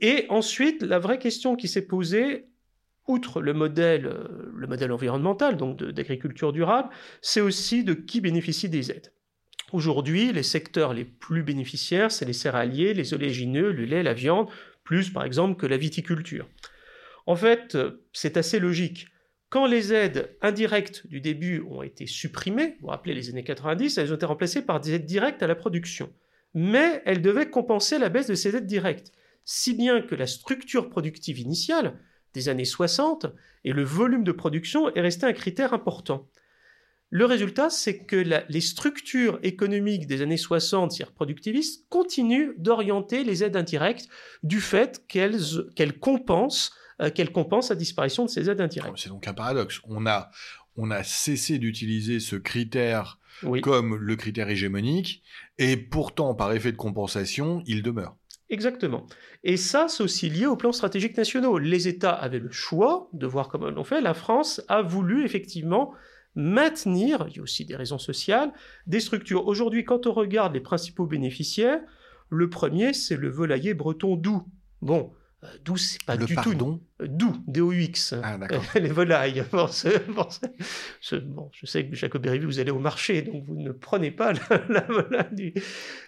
Et 0.00 0.26
ensuite, 0.28 0.82
la 0.82 0.98
vraie 0.98 1.18
question 1.18 1.56
qui 1.56 1.68
s'est 1.68 1.86
posée, 1.86 2.48
outre 3.08 3.40
le 3.40 3.54
modèle, 3.54 4.06
euh, 4.06 4.52
le 4.54 4.66
modèle 4.66 4.92
environnemental, 4.92 5.56
donc 5.56 5.82
d'agriculture 5.82 6.52
durable, 6.52 6.90
c'est 7.22 7.40
aussi 7.40 7.82
de 7.82 7.94
qui 7.94 8.20
bénéficie 8.20 8.68
des 8.68 8.90
aides. 8.90 9.12
Aujourd'hui, 9.72 10.32
les 10.32 10.42
secteurs 10.42 10.94
les 10.94 11.04
plus 11.04 11.42
bénéficiaires, 11.42 12.12
c'est 12.12 12.24
les 12.24 12.32
céréaliers, 12.32 12.94
les 12.94 13.14
oléagineux, 13.14 13.72
le 13.72 13.84
lait, 13.84 14.02
la 14.02 14.14
viande, 14.14 14.48
plus 14.84 15.10
par 15.10 15.24
exemple 15.24 15.56
que 15.56 15.66
la 15.66 15.76
viticulture. 15.76 16.46
En 17.26 17.36
fait, 17.36 17.76
c'est 18.12 18.36
assez 18.36 18.58
logique. 18.58 19.08
Quand 19.48 19.66
les 19.66 19.92
aides 19.92 20.36
indirectes 20.42 21.06
du 21.06 21.20
début 21.20 21.60
ont 21.68 21.82
été 21.82 22.06
supprimées, 22.06 22.76
vous 22.80 22.82
vous 22.82 22.86
rappelez 22.88 23.14
les 23.14 23.28
années 23.30 23.44
90, 23.44 23.98
elles 23.98 24.12
ont 24.12 24.16
été 24.16 24.26
remplacées 24.26 24.62
par 24.62 24.80
des 24.80 24.94
aides 24.94 25.06
directes 25.06 25.42
à 25.42 25.46
la 25.46 25.54
production. 25.54 26.12
Mais 26.54 27.02
elles 27.04 27.22
devaient 27.22 27.50
compenser 27.50 27.98
la 27.98 28.08
baisse 28.08 28.26
de 28.26 28.34
ces 28.34 28.56
aides 28.56 28.66
directes, 28.66 29.12
si 29.44 29.74
bien 29.74 30.02
que 30.02 30.14
la 30.14 30.26
structure 30.26 30.88
productive 30.88 31.38
initiale 31.38 31.98
des 32.34 32.48
années 32.48 32.64
60 32.64 33.26
et 33.64 33.72
le 33.72 33.84
volume 33.84 34.24
de 34.24 34.32
production 34.32 34.92
est 34.94 35.00
resté 35.00 35.26
un 35.26 35.32
critère 35.32 35.74
important. 35.74 36.28
Le 37.10 37.24
résultat, 37.24 37.70
c'est 37.70 38.04
que 38.04 38.16
les 38.48 38.60
structures 38.60 39.38
économiques 39.44 40.08
des 40.08 40.22
années 40.22 40.36
60, 40.36 40.90
c'est-à-dire 40.90 41.14
productivistes, 41.14 41.86
continuent 41.88 42.54
d'orienter 42.58 43.22
les 43.22 43.44
aides 43.44 43.56
indirectes 43.56 44.08
du 44.42 44.60
fait 44.60 45.06
qu'elles 45.06 45.98
compensent 46.00 46.72
euh, 47.00 47.10
qu'elle 47.10 47.32
compense 47.32 47.70
la 47.70 47.76
disparition 47.76 48.24
de 48.24 48.30
ces 48.30 48.50
aides 48.50 48.60
indirectes. 48.60 48.96
C'est 48.96 49.08
donc 49.08 49.28
un 49.28 49.34
paradoxe. 49.34 49.80
On 49.84 50.06
a, 50.06 50.30
on 50.76 50.90
a 50.90 51.02
cessé 51.02 51.58
d'utiliser 51.58 52.20
ce 52.20 52.36
critère 52.36 53.18
comme 53.62 53.96
le 53.96 54.16
critère 54.16 54.48
hégémonique, 54.48 55.22
et 55.58 55.76
pourtant, 55.76 56.34
par 56.34 56.52
effet 56.52 56.72
de 56.72 56.76
compensation, 56.76 57.62
il 57.66 57.82
demeure. 57.82 58.16
Exactement. 58.48 59.06
Et 59.44 59.56
ça, 59.56 59.88
c'est 59.88 60.02
aussi 60.02 60.30
lié 60.30 60.46
aux 60.46 60.56
plans 60.56 60.72
stratégiques 60.72 61.16
nationaux. 61.16 61.58
Les 61.58 61.88
États 61.88 62.12
avaient 62.12 62.38
le 62.38 62.52
choix 62.52 63.08
de 63.12 63.26
voir 63.26 63.48
comment 63.48 63.70
l'on 63.70 63.84
fait. 63.84 64.00
La 64.00 64.14
France 64.14 64.62
a 64.68 64.82
voulu 64.82 65.24
effectivement 65.24 65.92
maintenir, 66.34 67.26
il 67.28 67.36
y 67.36 67.40
a 67.40 67.42
aussi 67.42 67.64
des 67.64 67.74
raisons 67.74 67.98
sociales, 67.98 68.52
des 68.86 69.00
structures. 69.00 69.46
Aujourd'hui, 69.46 69.84
quand 69.84 70.06
on 70.06 70.12
regarde 70.12 70.54
les 70.54 70.60
principaux 70.60 71.06
bénéficiaires, 71.06 71.80
le 72.28 72.48
premier, 72.50 72.92
c'est 72.92 73.16
le 73.16 73.30
volailler 73.30 73.74
breton 73.74 74.16
doux. 74.16 74.46
Bon, 74.82 75.12
c'est 75.76 76.02
pas 76.04 76.16
du 76.16 76.34
tout. 76.36 76.80
D'où, 76.98 77.36
D-O-U-X. 77.46 78.14
Ah, 78.22 78.38
les 78.74 78.88
volailles. 78.88 79.44
Bon, 81.26 81.50
je 81.52 81.66
sais 81.66 81.86
que 81.86 81.94
Jacob 81.94 82.22
Berivi, 82.22 82.46
vous 82.46 82.58
allez 82.58 82.70
au 82.70 82.78
marché, 82.78 83.22
donc 83.22 83.44
vous 83.44 83.54
ne 83.54 83.70
prenez 83.70 84.10
pas 84.10 84.32
la, 84.68 84.80
volaille 84.88 85.54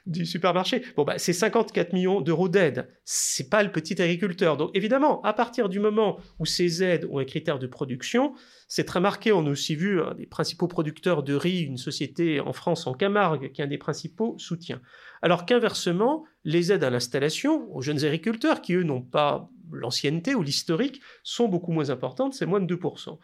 du, 0.07 0.25
supermarché. 0.25 0.83
Bon, 0.97 1.05
bah, 1.05 1.19
c'est 1.19 1.33
54 1.33 1.93
millions 1.93 2.21
d'euros 2.21 2.49
d'aide. 2.49 2.89
C'est 3.05 3.51
pas 3.51 3.63
le 3.63 3.71
petit 3.71 4.01
agriculteur. 4.01 4.57
Donc, 4.57 4.71
évidemment, 4.75 5.21
à 5.23 5.33
partir 5.33 5.69
du 5.69 5.79
moment 5.79 6.19
où 6.39 6.47
ces 6.47 6.83
aides 6.83 7.07
ont 7.11 7.19
un 7.19 7.25
critère 7.25 7.59
de 7.59 7.67
production, 7.67 8.33
c'est 8.67 8.85
très 8.85 9.01
marqué. 9.01 9.33
On 9.33 9.47
a 9.47 9.51
aussi 9.51 9.77
vu 9.77 10.03
un 10.03 10.15
des 10.15 10.27
principaux 10.27 10.69
producteurs 10.69 11.23
de 11.23 11.35
riz, 11.35 11.61
une 11.61 11.77
société 11.77 12.41
en 12.41 12.53
France, 12.53 12.87
en 12.87 12.95
Camargue, 12.95 13.53
qui 13.53 13.61
est 13.61 13.65
un 13.65 13.69
des 13.69 13.79
principaux 13.79 14.37
soutiens. 14.39 14.81
Alors 15.21 15.45
qu'inversement, 15.45 16.25
les 16.45 16.73
aides 16.73 16.85
à 16.85 16.91
l'installation 16.91 17.71
aux 17.75 17.83
jeunes 17.83 18.05
agriculteurs, 18.05 18.63
qui 18.63 18.75
eux 18.75 18.85
n'ont 18.85 19.03
pas 19.03 19.51
l'ancienneté 19.73 20.35
ou 20.35 20.43
l'historique, 20.43 21.01
sont 21.23 21.49
beaucoup 21.49 21.73
moins 21.73 21.91
importantes, 21.91 22.35
c'est 22.35 22.47
moins 22.47 22.61
de 22.61 22.75
2%. 22.75 23.19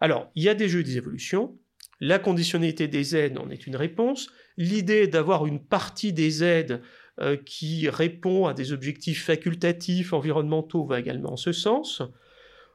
Alors, 0.00 0.30
il 0.34 0.42
y 0.42 0.48
a 0.48 0.54
des 0.54 0.68
jeux 0.68 0.80
et 0.80 0.84
des 0.84 0.96
évolutions. 0.96 1.58
La 2.00 2.18
conditionnalité 2.18 2.88
des 2.88 3.16
aides 3.16 3.38
en 3.38 3.48
est 3.50 3.66
une 3.66 3.76
réponse. 3.76 4.28
L'idée 4.56 5.06
d'avoir 5.06 5.46
une 5.46 5.64
partie 5.64 6.12
des 6.12 6.44
aides 6.44 6.82
euh, 7.20 7.36
qui 7.36 7.88
répond 7.88 8.46
à 8.46 8.52
des 8.52 8.72
objectifs 8.72 9.24
facultatifs 9.24 10.12
environnementaux 10.12 10.84
va 10.84 11.00
également 11.00 11.32
en 11.32 11.36
ce 11.36 11.52
sens. 11.52 12.02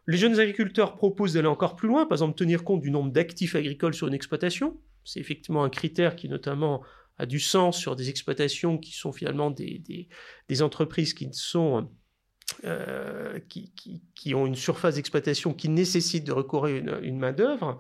Les 0.08 0.18
jeunes 0.18 0.40
agriculteurs 0.40 0.96
proposent 0.96 1.34
d'aller 1.34 1.48
encore 1.48 1.76
plus 1.76 1.88
loin, 1.88 2.06
par 2.08 2.16
exemple 2.16 2.36
tenir 2.36 2.64
compte 2.64 2.82
du 2.82 2.90
nombre 2.90 3.12
d'actifs 3.12 3.56
agricoles 3.56 3.94
sur 3.94 4.08
une 4.08 4.16
exploitation. 4.16 4.80
C'est 5.04 5.20
effectivement 5.20 5.64
un 5.64 5.70
critère 5.70 6.16
qui 6.16 6.28
notamment 6.28 6.82
a 7.20 7.28
du 7.28 7.40
sens 7.40 7.78
sur 7.78 7.96
des 7.96 8.10
exploitations 8.10 8.80
qui 8.80 8.94
sont 8.94 9.12
finalement 9.12 9.52
des, 9.52 10.08
des, 10.50 10.62
entreprises 10.64 11.14
qui 11.14 11.30
sont 11.32 11.88
euh, 12.64 13.40
qui, 13.50 14.36
ont 14.36 14.46
une 14.46 14.56
surface 14.56 14.96
d'exploitation 14.96 15.54
qui 15.54 15.70
nécessite 15.70 16.24
de 16.24 16.32
recourir 16.32 16.78
une, 16.78 17.00
une 17.04 17.18
main-d'œuvre. 17.18 17.80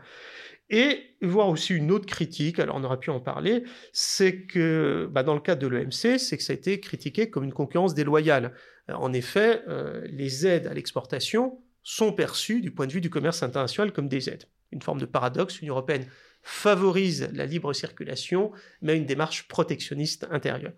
Et 0.73 1.17
voir 1.21 1.49
aussi 1.49 1.73
une 1.73 1.91
autre 1.91 2.05
critique, 2.05 2.57
alors 2.57 2.77
on 2.77 2.83
aurait 2.85 2.99
pu 2.99 3.09
en 3.09 3.19
parler, 3.19 3.65
c'est 3.91 4.43
que 4.43 5.09
bah 5.11 5.21
dans 5.21 5.33
le 5.33 5.41
cadre 5.41 5.61
de 5.61 5.67
l'EMC, 5.67 6.17
c'est 6.17 6.37
que 6.37 6.43
ça 6.43 6.53
a 6.53 6.55
été 6.55 6.79
critiqué 6.79 7.29
comme 7.29 7.43
une 7.43 7.51
concurrence 7.51 7.93
déloyale. 7.93 8.53
En 8.87 9.11
effet, 9.11 9.63
euh, 9.67 10.01
les 10.09 10.47
aides 10.47 10.67
à 10.67 10.73
l'exportation 10.73 11.59
sont 11.83 12.13
perçues 12.13 12.61
du 12.61 12.71
point 12.71 12.87
de 12.87 12.93
vue 12.93 13.01
du 13.01 13.09
commerce 13.09 13.43
international 13.43 13.91
comme 13.91 14.07
des 14.07 14.29
aides. 14.29 14.45
Une 14.71 14.81
forme 14.81 14.99
de 14.99 15.05
paradoxe, 15.05 15.59
l'Union 15.59 15.73
européenne 15.73 16.05
favorise 16.41 17.29
la 17.33 17.45
libre 17.45 17.73
circulation, 17.73 18.51
mais 18.81 18.95
une 18.95 19.05
démarche 19.05 19.49
protectionniste 19.49 20.25
intérieure. 20.31 20.73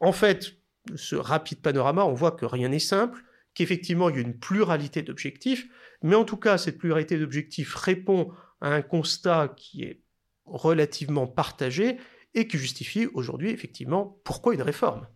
En 0.00 0.12
fait, 0.12 0.54
ce 0.94 1.16
rapide 1.16 1.60
panorama, 1.60 2.04
on 2.04 2.14
voit 2.14 2.32
que 2.32 2.46
rien 2.46 2.68
n'est 2.68 2.78
simple, 2.78 3.22
qu'effectivement 3.56 4.08
il 4.08 4.16
y 4.16 4.18
a 4.18 4.22
une 4.22 4.38
pluralité 4.38 5.02
d'objectifs, 5.02 5.66
mais 6.02 6.14
en 6.14 6.24
tout 6.24 6.36
cas 6.36 6.58
cette 6.58 6.78
pluralité 6.78 7.18
d'objectifs 7.18 7.74
répond 7.74 8.32
à 8.60 8.68
un 8.68 8.82
constat 8.82 9.52
qui 9.56 9.82
est 9.82 10.02
relativement 10.44 11.26
partagé 11.26 11.96
et 12.34 12.46
qui 12.46 12.58
justifie 12.58 13.06
aujourd'hui 13.06 13.50
effectivement 13.50 14.20
pourquoi 14.22 14.54
une 14.54 14.62
réforme. 14.62 15.08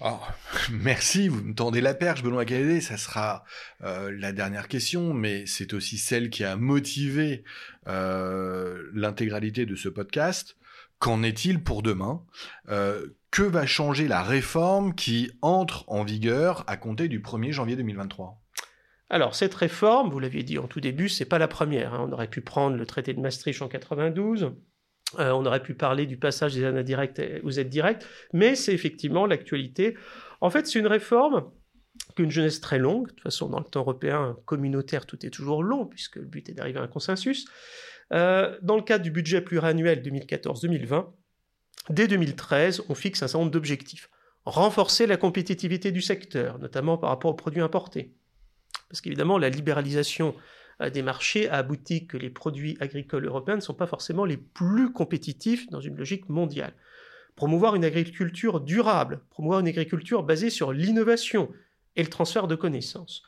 Oh, 0.00 0.20
merci, 0.70 1.26
vous 1.26 1.42
me 1.42 1.54
tendez 1.54 1.80
la 1.80 1.92
perche, 1.92 2.22
Benoît 2.22 2.44
Cadet. 2.44 2.80
Ça 2.80 2.96
sera 2.96 3.44
euh, 3.82 4.12
la 4.16 4.30
dernière 4.30 4.68
question, 4.68 5.12
mais 5.12 5.44
c'est 5.46 5.72
aussi 5.74 5.98
celle 5.98 6.30
qui 6.30 6.44
a 6.44 6.54
motivé 6.54 7.42
euh, 7.88 8.88
l'intégralité 8.94 9.66
de 9.66 9.74
ce 9.74 9.88
podcast. 9.88 10.56
Qu'en 11.00 11.24
est-il 11.24 11.64
pour 11.64 11.82
demain? 11.82 12.24
Euh, 12.68 13.08
Que 13.30 13.42
va 13.42 13.66
changer 13.66 14.08
la 14.08 14.22
réforme 14.22 14.94
qui 14.94 15.30
entre 15.42 15.84
en 15.88 16.02
vigueur 16.02 16.64
à 16.66 16.76
compter 16.76 17.08
du 17.08 17.20
1er 17.20 17.52
janvier 17.52 17.76
2023 17.76 18.40
alors, 19.10 19.34
cette 19.34 19.54
réforme, 19.54 20.10
vous 20.10 20.18
l'aviez 20.18 20.42
dit 20.42 20.58
en 20.58 20.66
tout 20.66 20.82
début, 20.82 21.08
c'est 21.08 21.24
pas 21.24 21.38
la 21.38 21.48
première. 21.48 21.94
Hein. 21.94 22.06
On 22.06 22.12
aurait 22.12 22.28
pu 22.28 22.42
prendre 22.42 22.76
le 22.76 22.84
traité 22.84 23.14
de 23.14 23.20
Maastricht 23.20 23.62
en 23.62 23.68
92, 23.68 24.52
euh, 25.18 25.30
on 25.30 25.46
aurait 25.46 25.62
pu 25.62 25.74
parler 25.74 26.06
du 26.06 26.18
passage 26.18 26.54
des 26.54 26.62
aides 26.62 26.76
indirectes 26.76 27.22
aux 27.42 27.50
aides 27.50 27.70
directes, 27.70 28.06
mais 28.32 28.54
c'est 28.54 28.74
effectivement 28.74 29.26
l'actualité. 29.26 29.96
En 30.40 30.50
fait, 30.50 30.66
c'est 30.66 30.78
une 30.78 30.86
réforme 30.86 31.50
qu'une 32.16 32.30
jeunesse 32.30 32.60
très 32.60 32.78
longue. 32.78 33.06
De 33.06 33.12
toute 33.12 33.22
façon, 33.22 33.48
dans 33.48 33.58
le 33.58 33.64
temps 33.64 33.80
européen 33.80 34.36
communautaire, 34.44 35.06
tout 35.06 35.24
est 35.24 35.30
toujours 35.30 35.62
long, 35.62 35.86
puisque 35.86 36.16
le 36.16 36.26
but 36.26 36.48
est 36.48 36.52
d'arriver 36.52 36.78
à 36.78 36.82
un 36.82 36.88
consensus. 36.88 37.46
Euh, 38.12 38.58
dans 38.62 38.76
le 38.76 38.82
cadre 38.82 39.04
du 39.04 39.10
budget 39.10 39.40
pluriannuel 39.40 40.02
2014-2020, 40.02 41.06
dès 41.90 42.08
2013, 42.08 42.84
on 42.88 42.94
fixe 42.94 43.22
un 43.22 43.28
certain 43.28 43.40
nombre 43.40 43.52
d'objectifs. 43.52 44.10
renforcer 44.44 45.06
la 45.06 45.18
compétitivité 45.18 45.92
du 45.92 46.00
secteur, 46.00 46.58
notamment 46.58 46.96
par 46.96 47.10
rapport 47.10 47.30
aux 47.30 47.34
produits 47.34 47.60
importés. 47.60 48.14
Parce 48.88 49.02
qu'évidemment, 49.02 49.36
la 49.36 49.50
libéralisation 49.50 50.34
euh, 50.80 50.90
des 50.90 51.02
marchés 51.02 51.48
a 51.48 51.56
abouti 51.56 52.06
que 52.06 52.16
les 52.16 52.30
produits 52.30 52.76
agricoles 52.80 53.26
européens 53.26 53.56
ne 53.56 53.60
sont 53.60 53.74
pas 53.74 53.86
forcément 53.86 54.24
les 54.24 54.36
plus 54.36 54.92
compétitifs 54.92 55.68
dans 55.70 55.80
une 55.80 55.96
logique 55.96 56.28
mondiale. 56.28 56.72
Promouvoir 57.36 57.74
une 57.74 57.84
agriculture 57.84 58.60
durable, 58.60 59.20
promouvoir 59.30 59.60
une 59.60 59.68
agriculture 59.68 60.22
basée 60.22 60.50
sur 60.50 60.72
l'innovation 60.72 61.50
et 61.96 62.02
le 62.02 62.08
transfert 62.08 62.48
de 62.48 62.54
connaissances. 62.54 63.22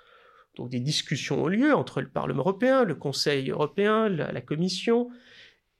Donc 0.56 0.68
des 0.68 0.80
discussions 0.80 1.44
ont 1.44 1.48
lieu 1.48 1.74
entre 1.74 2.00
le 2.00 2.08
Parlement 2.08 2.40
européen, 2.40 2.84
le 2.84 2.94
Conseil 2.94 3.50
européen, 3.50 4.08
la, 4.08 4.40
Commission, 4.40 5.10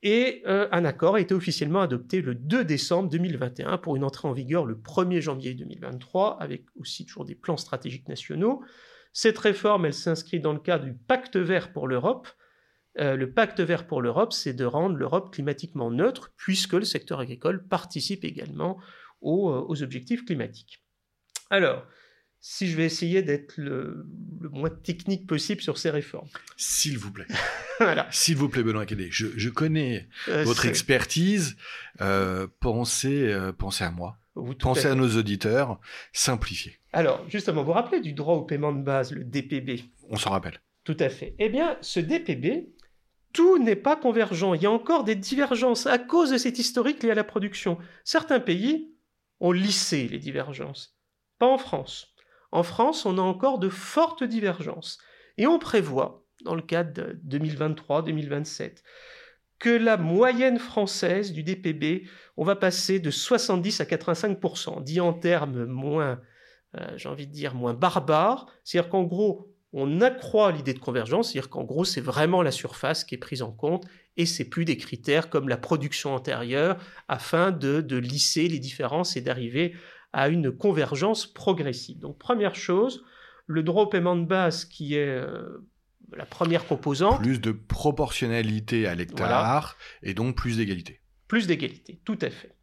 et 0.02 0.42
euh, 0.46 0.66
un 0.72 0.84
accord 0.84 1.16
a 1.16 1.20
été 1.20 1.34
officiellement 1.34 1.80
adopté 1.80 2.22
le 2.22 2.34
2 2.34 2.64
décembre 2.64 3.10
2021 3.10 3.78
pour 3.78 3.96
une 3.96 4.04
entrée 4.04 4.28
en 4.28 4.32
vigueur 4.32 4.64
le 4.64 4.74
1er 4.74 5.20
janvier 5.20 5.54
2023, 5.54 6.40
avec 6.40 6.64
aussi 6.78 7.04
toujours 7.04 7.26
des 7.26 7.34
plans 7.34 7.58
stratégiques 7.58 8.08
nationaux. 8.08 8.62
Cette 9.12 9.38
réforme, 9.38 9.84
elle 9.84 9.94
s'inscrit 9.94 10.40
dans 10.40 10.54
le 10.54 10.58
cadre 10.58 10.84
du 10.84 10.94
pacte 10.94 11.36
vert 11.36 11.72
pour 11.72 11.86
l'Europe. 11.86 12.28
Euh, 12.98 13.14
le 13.14 13.32
pacte 13.32 13.60
vert 13.60 13.86
pour 13.86 14.00
l'Europe, 14.00 14.32
c'est 14.32 14.54
de 14.54 14.64
rendre 14.64 14.96
l'Europe 14.96 15.32
climatiquement 15.32 15.90
neutre, 15.90 16.32
puisque 16.36 16.72
le 16.72 16.84
secteur 16.84 17.20
agricole 17.20 17.66
participe 17.68 18.24
également 18.24 18.78
aux, 19.20 19.50
euh, 19.50 19.64
aux 19.68 19.82
objectifs 19.82 20.24
climatiques. 20.24 20.82
Alors, 21.50 21.84
si 22.40 22.68
je 22.68 22.76
vais 22.76 22.86
essayer 22.86 23.22
d'être 23.22 23.58
le, 23.58 24.06
moins 24.50 24.70
technique 24.70 25.26
possible 25.26 25.60
sur 25.60 25.76
ces 25.76 25.90
réformes. 25.90 26.28
S'il 26.56 26.96
vous 26.98 27.12
plaît. 27.12 27.26
voilà. 27.78 28.08
S'il 28.10 28.36
vous 28.36 28.48
plaît, 28.48 28.62
Benoît 28.62 28.86
Kédé. 28.86 29.08
Je, 29.10 29.48
connais 29.50 30.08
euh, 30.28 30.42
votre 30.44 30.66
expertise. 30.66 31.56
Euh, 32.00 32.46
pensez, 32.60 33.28
euh, 33.28 33.52
pensez 33.52 33.84
à 33.84 33.90
moi. 33.90 34.16
pensez 34.58 34.86
à, 34.86 34.94
nos 34.94 35.16
auditeurs. 35.16 35.78
Simplifiez. 36.12 36.78
Alors, 36.92 37.28
justement, 37.28 37.60
vous 37.60 37.68
vous 37.68 37.72
rappelez 37.74 38.00
du 38.00 38.14
droit 38.14 38.34
au 38.34 38.42
paiement 38.42 38.72
de 38.72 38.82
base, 38.82 39.12
le 39.12 39.22
DPB 39.22 39.84
On 40.08 40.16
s'en 40.16 40.30
rappelle. 40.30 40.60
Tout 40.84 40.96
à 40.98 41.10
fait. 41.10 41.34
Eh 41.38 41.50
bien, 41.50 41.76
ce 41.82 42.00
DPB, 42.00 42.70
tout 43.34 43.58
n'est 43.58 43.76
pas 43.76 43.96
convergent. 43.96 44.54
Il 44.54 44.62
y 44.62 44.66
a 44.66 44.70
encore 44.70 45.04
des 45.04 45.14
divergences 45.14 45.86
à 45.86 45.98
cause 45.98 46.30
de 46.30 46.38
cet 46.38 46.58
historique 46.58 47.02
lié 47.02 47.10
à 47.10 47.14
la 47.14 47.24
production. 47.24 47.76
Certains 48.02 48.40
pays 48.40 48.94
ont 49.40 49.52
lissé 49.52 50.08
les 50.08 50.18
divergences. 50.18 50.96
Pas 51.38 51.46
en 51.46 51.58
France. 51.58 52.09
En 52.52 52.62
France, 52.62 53.06
on 53.06 53.18
a 53.18 53.22
encore 53.22 53.58
de 53.58 53.68
fortes 53.68 54.24
divergences. 54.24 54.98
Et 55.38 55.46
on 55.46 55.58
prévoit, 55.58 56.24
dans 56.44 56.54
le 56.54 56.62
cadre 56.62 56.92
de 56.92 57.38
2023-2027, 57.38 58.82
que 59.58 59.70
la 59.70 59.96
moyenne 59.96 60.58
française 60.58 61.32
du 61.32 61.42
DPB, 61.42 62.08
on 62.36 62.44
va 62.44 62.56
passer 62.56 62.98
de 62.98 63.10
70 63.10 63.80
à 63.80 63.84
85%, 63.84 64.82
dit 64.82 65.00
en 65.00 65.12
termes 65.12 65.66
moins, 65.66 66.20
euh, 66.76 66.88
j'ai 66.96 67.08
envie 67.08 67.26
de 67.26 67.32
dire, 67.32 67.54
moins 67.54 67.74
barbares. 67.74 68.46
C'est-à-dire 68.64 68.90
qu'en 68.90 69.04
gros, 69.04 69.50
on 69.72 70.00
accroît 70.00 70.50
l'idée 70.50 70.74
de 70.74 70.78
convergence, 70.78 71.30
c'est-à-dire 71.30 71.50
qu'en 71.50 71.62
gros, 71.62 71.84
c'est 71.84 72.00
vraiment 72.00 72.42
la 72.42 72.50
surface 72.50 73.04
qui 73.04 73.14
est 73.14 73.18
prise 73.18 73.42
en 73.42 73.52
compte 73.52 73.84
et 74.16 74.26
c'est 74.26 74.46
plus 74.46 74.64
des 74.64 74.76
critères 74.76 75.30
comme 75.30 75.48
la 75.48 75.56
production 75.56 76.14
antérieure 76.14 76.76
afin 77.06 77.52
de, 77.52 77.80
de 77.80 77.96
lisser 77.96 78.48
les 78.48 78.58
différences 78.58 79.16
et 79.16 79.20
d'arriver 79.20 79.74
à 80.12 80.28
une 80.28 80.50
convergence 80.50 81.26
progressive. 81.26 81.98
Donc 81.98 82.18
première 82.18 82.54
chose, 82.54 83.04
le 83.46 83.62
droit 83.62 83.84
au 83.84 83.86
paiement 83.86 84.16
de 84.16 84.24
base 84.24 84.64
qui 84.64 84.94
est 84.94 85.08
euh, 85.08 85.66
la 86.16 86.26
première 86.26 86.66
composante. 86.66 87.20
Plus 87.20 87.40
de 87.40 87.52
proportionnalité 87.52 88.86
à 88.86 88.94
l'hectare 88.94 89.76
et 90.02 90.14
donc 90.14 90.36
plus 90.36 90.56
d'égalité. 90.56 91.00
Plus 91.28 91.46
d'égalité, 91.46 92.00
tout 92.04 92.18
à 92.22 92.30
fait. 92.30 92.56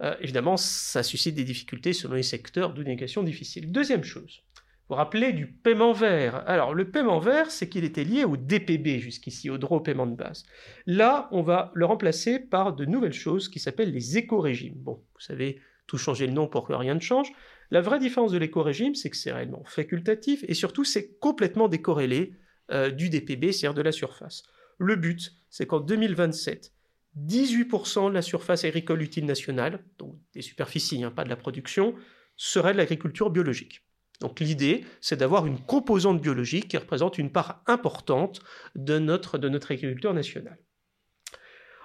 Euh, 0.00 0.14
évidemment, 0.20 0.56
ça 0.56 1.02
suscite 1.02 1.34
des 1.34 1.44
difficultés 1.44 1.92
selon 1.92 2.14
les 2.14 2.22
secteurs 2.22 2.74
de 2.74 2.82
négociation 2.82 3.22
difficiles. 3.22 3.70
Deuxième 3.70 4.02
chose, 4.02 4.42
vous 4.54 4.64
vous 4.90 4.94
rappelez 4.96 5.32
du 5.32 5.46
paiement 5.46 5.92
vert. 5.92 6.42
Alors, 6.48 6.74
le 6.74 6.90
paiement 6.90 7.20
vert, 7.20 7.50
c'est 7.50 7.68
qu'il 7.68 7.84
était 7.84 8.04
lié 8.04 8.24
au 8.24 8.36
DPB 8.36 8.98
jusqu'ici, 8.98 9.48
au 9.48 9.58
droit 9.58 9.78
au 9.78 9.80
paiement 9.80 10.06
de 10.06 10.16
base. 10.16 10.44
Là, 10.86 11.28
on 11.30 11.42
va 11.42 11.70
le 11.74 11.86
remplacer 11.86 12.40
par 12.40 12.74
de 12.74 12.84
nouvelles 12.84 13.12
choses 13.12 13.48
qui 13.48 13.60
s'appellent 13.60 13.92
les 13.92 14.18
éco-régimes. 14.18 14.74
Bon, 14.76 15.04
vous 15.14 15.20
savez, 15.20 15.60
tout 15.86 15.98
changer 15.98 16.26
le 16.26 16.32
nom 16.32 16.46
pour 16.46 16.66
que 16.66 16.72
rien 16.72 16.94
ne 16.94 17.00
change. 17.00 17.32
La 17.70 17.80
vraie 17.80 17.98
différence 17.98 18.32
de 18.32 18.38
l'éco-régime, 18.38 18.94
c'est 18.94 19.10
que 19.10 19.16
c'est 19.16 19.32
réellement 19.32 19.64
facultatif 19.64 20.44
et 20.48 20.54
surtout 20.54 20.84
c'est 20.84 21.18
complètement 21.18 21.68
décorrélé 21.68 22.34
euh, 22.70 22.90
du 22.90 23.08
DPB, 23.08 23.52
c'est-à-dire 23.52 23.74
de 23.74 23.82
la 23.82 23.92
surface. 23.92 24.44
Le 24.78 24.96
but, 24.96 25.32
c'est 25.50 25.66
qu'en 25.66 25.80
2027, 25.80 26.72
18% 27.18 28.08
de 28.08 28.14
la 28.14 28.22
surface 28.22 28.64
agricole 28.64 29.02
utile 29.02 29.26
nationale, 29.26 29.84
donc 29.98 30.16
des 30.34 30.42
superficies, 30.42 31.02
hein, 31.04 31.10
pas 31.10 31.24
de 31.24 31.28
la 31.28 31.36
production, 31.36 31.94
serait 32.36 32.72
de 32.72 32.78
l'agriculture 32.78 33.30
biologique. 33.30 33.82
Donc 34.20 34.40
l'idée, 34.40 34.84
c'est 35.00 35.16
d'avoir 35.16 35.46
une 35.46 35.58
composante 35.58 36.20
biologique 36.20 36.68
qui 36.68 36.76
représente 36.76 37.18
une 37.18 37.32
part 37.32 37.62
importante 37.66 38.40
de 38.76 38.98
notre, 38.98 39.36
de 39.36 39.48
notre 39.48 39.72
agriculture 39.72 40.14
nationale. 40.14 40.58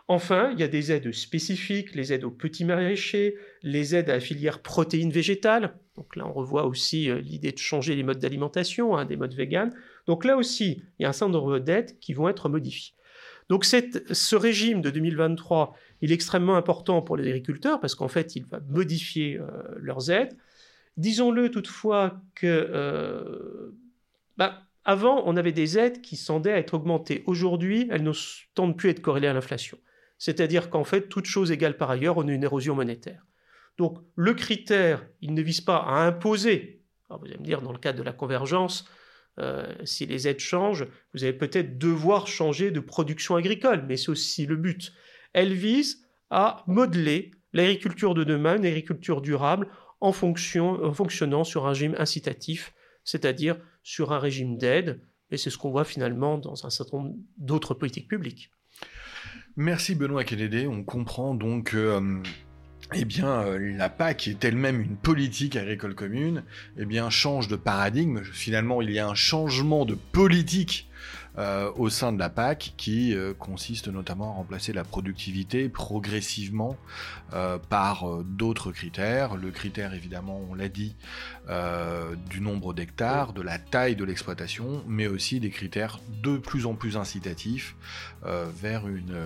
Enfin, 0.09 0.51
il 0.53 0.59
y 0.59 0.63
a 0.63 0.69
des 0.69 0.93
aides 0.93 1.11
spécifiques, 1.11 1.93
les 1.93 2.13
aides 2.13 2.23
aux 2.23 2.31
petits 2.31 2.63
maraîchers, 2.63 3.35
les 3.61 3.93
aides 3.93 4.09
à 4.09 4.13
la 4.13 4.19
filière 4.21 4.61
protéines 4.61 5.11
végétales. 5.11 5.77
Donc 5.97 6.15
là, 6.15 6.25
on 6.25 6.31
revoit 6.31 6.65
aussi 6.65 7.09
euh, 7.09 7.19
l'idée 7.19 7.51
de 7.51 7.57
changer 7.57 7.93
les 7.95 8.03
modes 8.03 8.19
d'alimentation, 8.19 8.95
hein, 8.95 9.03
des 9.03 9.17
modes 9.17 9.33
véganes. 9.33 9.73
Donc 10.05 10.23
là 10.23 10.37
aussi, 10.37 10.81
il 10.97 11.03
y 11.03 11.05
a 11.05 11.09
un 11.09 11.13
certain 11.13 11.33
nombre 11.33 11.59
d'aides 11.59 11.99
qui 11.99 12.13
vont 12.13 12.29
être 12.29 12.47
modifiées. 12.47 12.93
Donc 13.49 13.65
ce 13.65 14.35
régime 14.35 14.81
de 14.81 14.89
2023, 14.89 15.73
il 16.01 16.11
est 16.11 16.15
extrêmement 16.15 16.55
important 16.55 17.01
pour 17.01 17.17
les 17.17 17.27
agriculteurs 17.27 17.79
parce 17.79 17.95
qu'en 17.95 18.07
fait, 18.07 18.35
il 18.35 18.45
va 18.45 18.59
modifier 18.69 19.37
euh, 19.37 19.47
leurs 19.77 20.09
aides. 20.09 20.37
Disons-le 20.97 21.49
toutefois 21.49 22.21
que 22.35 22.47
euh, 22.47 23.75
bah, 24.37 24.63
avant, 24.83 25.23
on 25.25 25.35
avait 25.35 25.51
des 25.51 25.77
aides 25.77 26.01
qui 26.01 26.17
tendaient 26.17 26.53
à 26.53 26.57
être 26.57 26.73
augmentées. 26.73 27.23
Aujourd'hui, 27.25 27.87
elles 27.91 28.03
ne 28.03 28.11
tendent 28.55 28.77
plus 28.77 28.89
à 28.89 28.91
être 28.91 29.01
corrélées 29.01 29.27
à 29.27 29.33
l'inflation. 29.33 29.77
C'est-à-dire 30.17 30.69
qu'en 30.69 30.83
fait, 30.83 31.09
toute 31.09 31.25
chose 31.25 31.51
égale 31.51 31.77
par 31.77 31.89
ailleurs, 31.89 32.17
on 32.17 32.27
a 32.27 32.31
une 32.31 32.43
érosion 32.43 32.75
monétaire. 32.75 33.25
Donc 33.77 33.99
le 34.15 34.33
critère, 34.33 35.05
il 35.21 35.33
ne 35.33 35.41
vise 35.41 35.61
pas 35.61 35.77
à 35.77 36.05
imposer. 36.05 36.83
vous 37.09 37.25
allez 37.25 37.37
me 37.37 37.43
dire, 37.43 37.61
dans 37.61 37.71
le 37.71 37.77
cadre 37.77 37.99
de 37.99 38.03
la 38.03 38.13
convergence, 38.13 38.85
euh, 39.39 39.71
si 39.83 40.05
les 40.07 40.27
aides 40.27 40.39
changent, 40.39 40.87
vous 41.13 41.23
allez 41.23 41.33
peut-être 41.33 41.77
devoir 41.77 42.27
changer 42.27 42.71
de 42.71 42.79
production 42.79 43.35
agricole, 43.35 43.85
mais 43.87 43.97
c'est 43.97 44.09
aussi 44.09 44.45
le 44.47 44.55
but. 44.55 44.93
Elle 45.33 45.53
vise 45.53 46.03
à 46.31 46.63
modeler 46.67 47.31
l'agriculture 47.53 48.15
de 48.15 48.23
demain, 48.23 48.57
une 48.57 48.65
agriculture 48.65 49.21
durable, 49.21 49.69
en, 50.01 50.09
en 50.09 50.93
fonctionnant 50.93 51.43
sur 51.43 51.65
un 51.65 51.69
régime 51.69 51.95
incitatif, 51.97 52.73
c'est-à-dire 53.03 53.57
sur 53.83 54.11
un 54.11 54.19
régime 54.19 54.57
d'aide, 54.57 55.01
et 55.29 55.37
c'est 55.37 55.49
ce 55.49 55.57
qu'on 55.57 55.71
voit 55.71 55.85
finalement 55.85 56.37
dans 56.37 56.65
un 56.65 56.69
certain 56.69 56.97
nombre 56.97 57.15
d'autres 57.37 57.73
politiques 57.73 58.07
publiques. 58.07 58.51
Merci 59.59 59.95
Benoît 59.95 60.23
Kennedy. 60.23 60.67
On 60.67 60.83
comprend 60.83 61.33
donc 61.33 61.73
euh, 61.73 62.21
eh 62.93 63.05
bien, 63.05 63.41
euh, 63.41 63.57
la 63.75 63.89
PAC 63.89 64.27
est 64.27 64.45
elle-même 64.45 64.79
une 64.79 64.95
politique 64.95 65.55
agricole 65.55 65.95
commune, 65.95 66.43
eh 66.77 66.85
bien, 66.85 67.09
change 67.09 67.47
de 67.47 67.55
paradigme. 67.55 68.21
Finalement, 68.23 68.83
il 68.83 68.91
y 68.91 68.99
a 68.99 69.07
un 69.07 69.15
changement 69.15 69.85
de 69.85 69.95
politique 69.95 70.87
euh, 71.37 71.71
au 71.75 71.89
sein 71.89 72.11
de 72.13 72.17
la 72.17 72.29
PAC 72.29 72.73
qui 72.77 73.13
euh, 73.13 73.33
consiste 73.33 73.89
notamment 73.89 74.31
à 74.31 74.33
remplacer 74.33 74.73
la 74.73 74.83
productivité 74.83 75.69
progressivement 75.69 76.77
euh, 77.33 77.59
par 77.59 78.23
d'autres 78.23 78.71
critères. 78.71 79.35
Le 79.35 79.51
critère 79.51 79.93
évidemment, 79.93 80.41
on 80.49 80.55
l'a 80.55 80.69
dit, 80.69 80.95
du 82.29 82.41
nombre 82.41 82.73
d'hectares, 82.73 83.31
de 83.31 83.41
la 83.41 83.57
taille 83.57 83.95
de 83.95 84.03
l'exploitation, 84.03 84.83
mais 84.85 85.07
aussi 85.07 85.39
des 85.39 85.49
critères 85.49 85.99
de 86.21 86.37
plus 86.37 86.65
en 86.65 86.73
plus 86.73 86.97
incitatifs 86.97 87.75
vers, 88.25 88.87
une, 88.87 89.17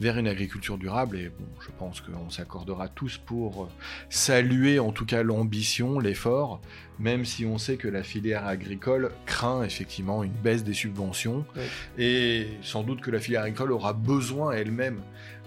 vers 0.00 0.16
une 0.16 0.26
agriculture 0.26 0.78
durable. 0.78 1.18
Et 1.18 1.28
bon, 1.28 1.46
je 1.60 1.68
pense 1.78 2.00
qu'on 2.00 2.30
s'accordera 2.30 2.88
tous 2.88 3.18
pour 3.18 3.68
saluer 4.08 4.78
en 4.78 4.90
tout 4.92 5.04
cas 5.04 5.22
l'ambition, 5.22 5.98
l'effort, 5.98 6.62
même 7.00 7.24
si 7.24 7.46
on 7.46 7.58
sait 7.58 7.76
que 7.76 7.88
la 7.88 8.02
filière 8.02 8.46
agricole 8.46 9.10
craint 9.24 9.62
effectivement 9.62 10.22
une 10.22 10.32
baisse 10.32 10.64
des 10.64 10.74
subventions, 10.74 11.39
et 11.98 12.48
sans 12.62 12.82
doute 12.82 13.00
que 13.00 13.10
la 13.10 13.20
filière 13.20 13.42
agricole 13.42 13.72
aura 13.72 13.92
besoin 13.92 14.52
elle-même 14.52 15.00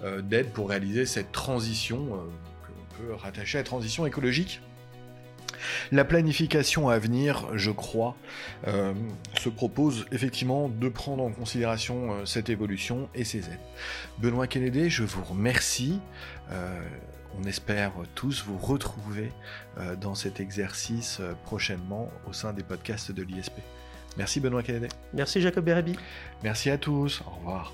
euh, 0.03 0.21
d'aide 0.21 0.51
pour 0.51 0.69
réaliser 0.69 1.05
cette 1.05 1.31
transition 1.31 2.15
euh, 2.15 2.17
peut 2.97 3.13
rattacher 3.13 3.57
à 3.57 3.63
transition 3.63 4.05
écologique. 4.05 4.61
La 5.93 6.03
planification 6.03 6.89
à 6.89 6.99
venir, 6.99 7.47
je 7.53 7.71
crois, 7.71 8.17
euh, 8.67 8.93
se 9.39 9.47
propose 9.47 10.05
effectivement 10.11 10.67
de 10.67 10.89
prendre 10.89 11.23
en 11.23 11.31
considération 11.31 12.25
cette 12.25 12.49
évolution 12.49 13.07
et 13.15 13.23
ces 13.23 13.39
aides. 13.39 13.59
Benoît 14.19 14.47
Kennedy, 14.47 14.89
je 14.89 15.03
vous 15.03 15.23
remercie 15.23 16.01
on 17.39 17.43
espère 17.43 17.93
tous 18.15 18.43
vous 18.45 18.57
retrouver 18.57 19.31
euh, 19.77 19.95
dans 19.95 20.15
cet 20.15 20.39
exercice 20.39 21.17
euh, 21.19 21.33
prochainement 21.45 22.09
au 22.27 22.33
sein 22.33 22.53
des 22.53 22.63
podcasts 22.63 23.11
de 23.11 23.23
l'ISP. 23.23 23.53
Merci 24.17 24.39
Benoît 24.39 24.63
Kennedy. 24.63 24.87
Merci 25.13 25.41
Jacob 25.41 25.65
Bérébi. 25.65 25.97
Merci 26.43 26.69
à 26.69 26.77
tous. 26.77 27.21
Au 27.25 27.31
revoir. 27.37 27.73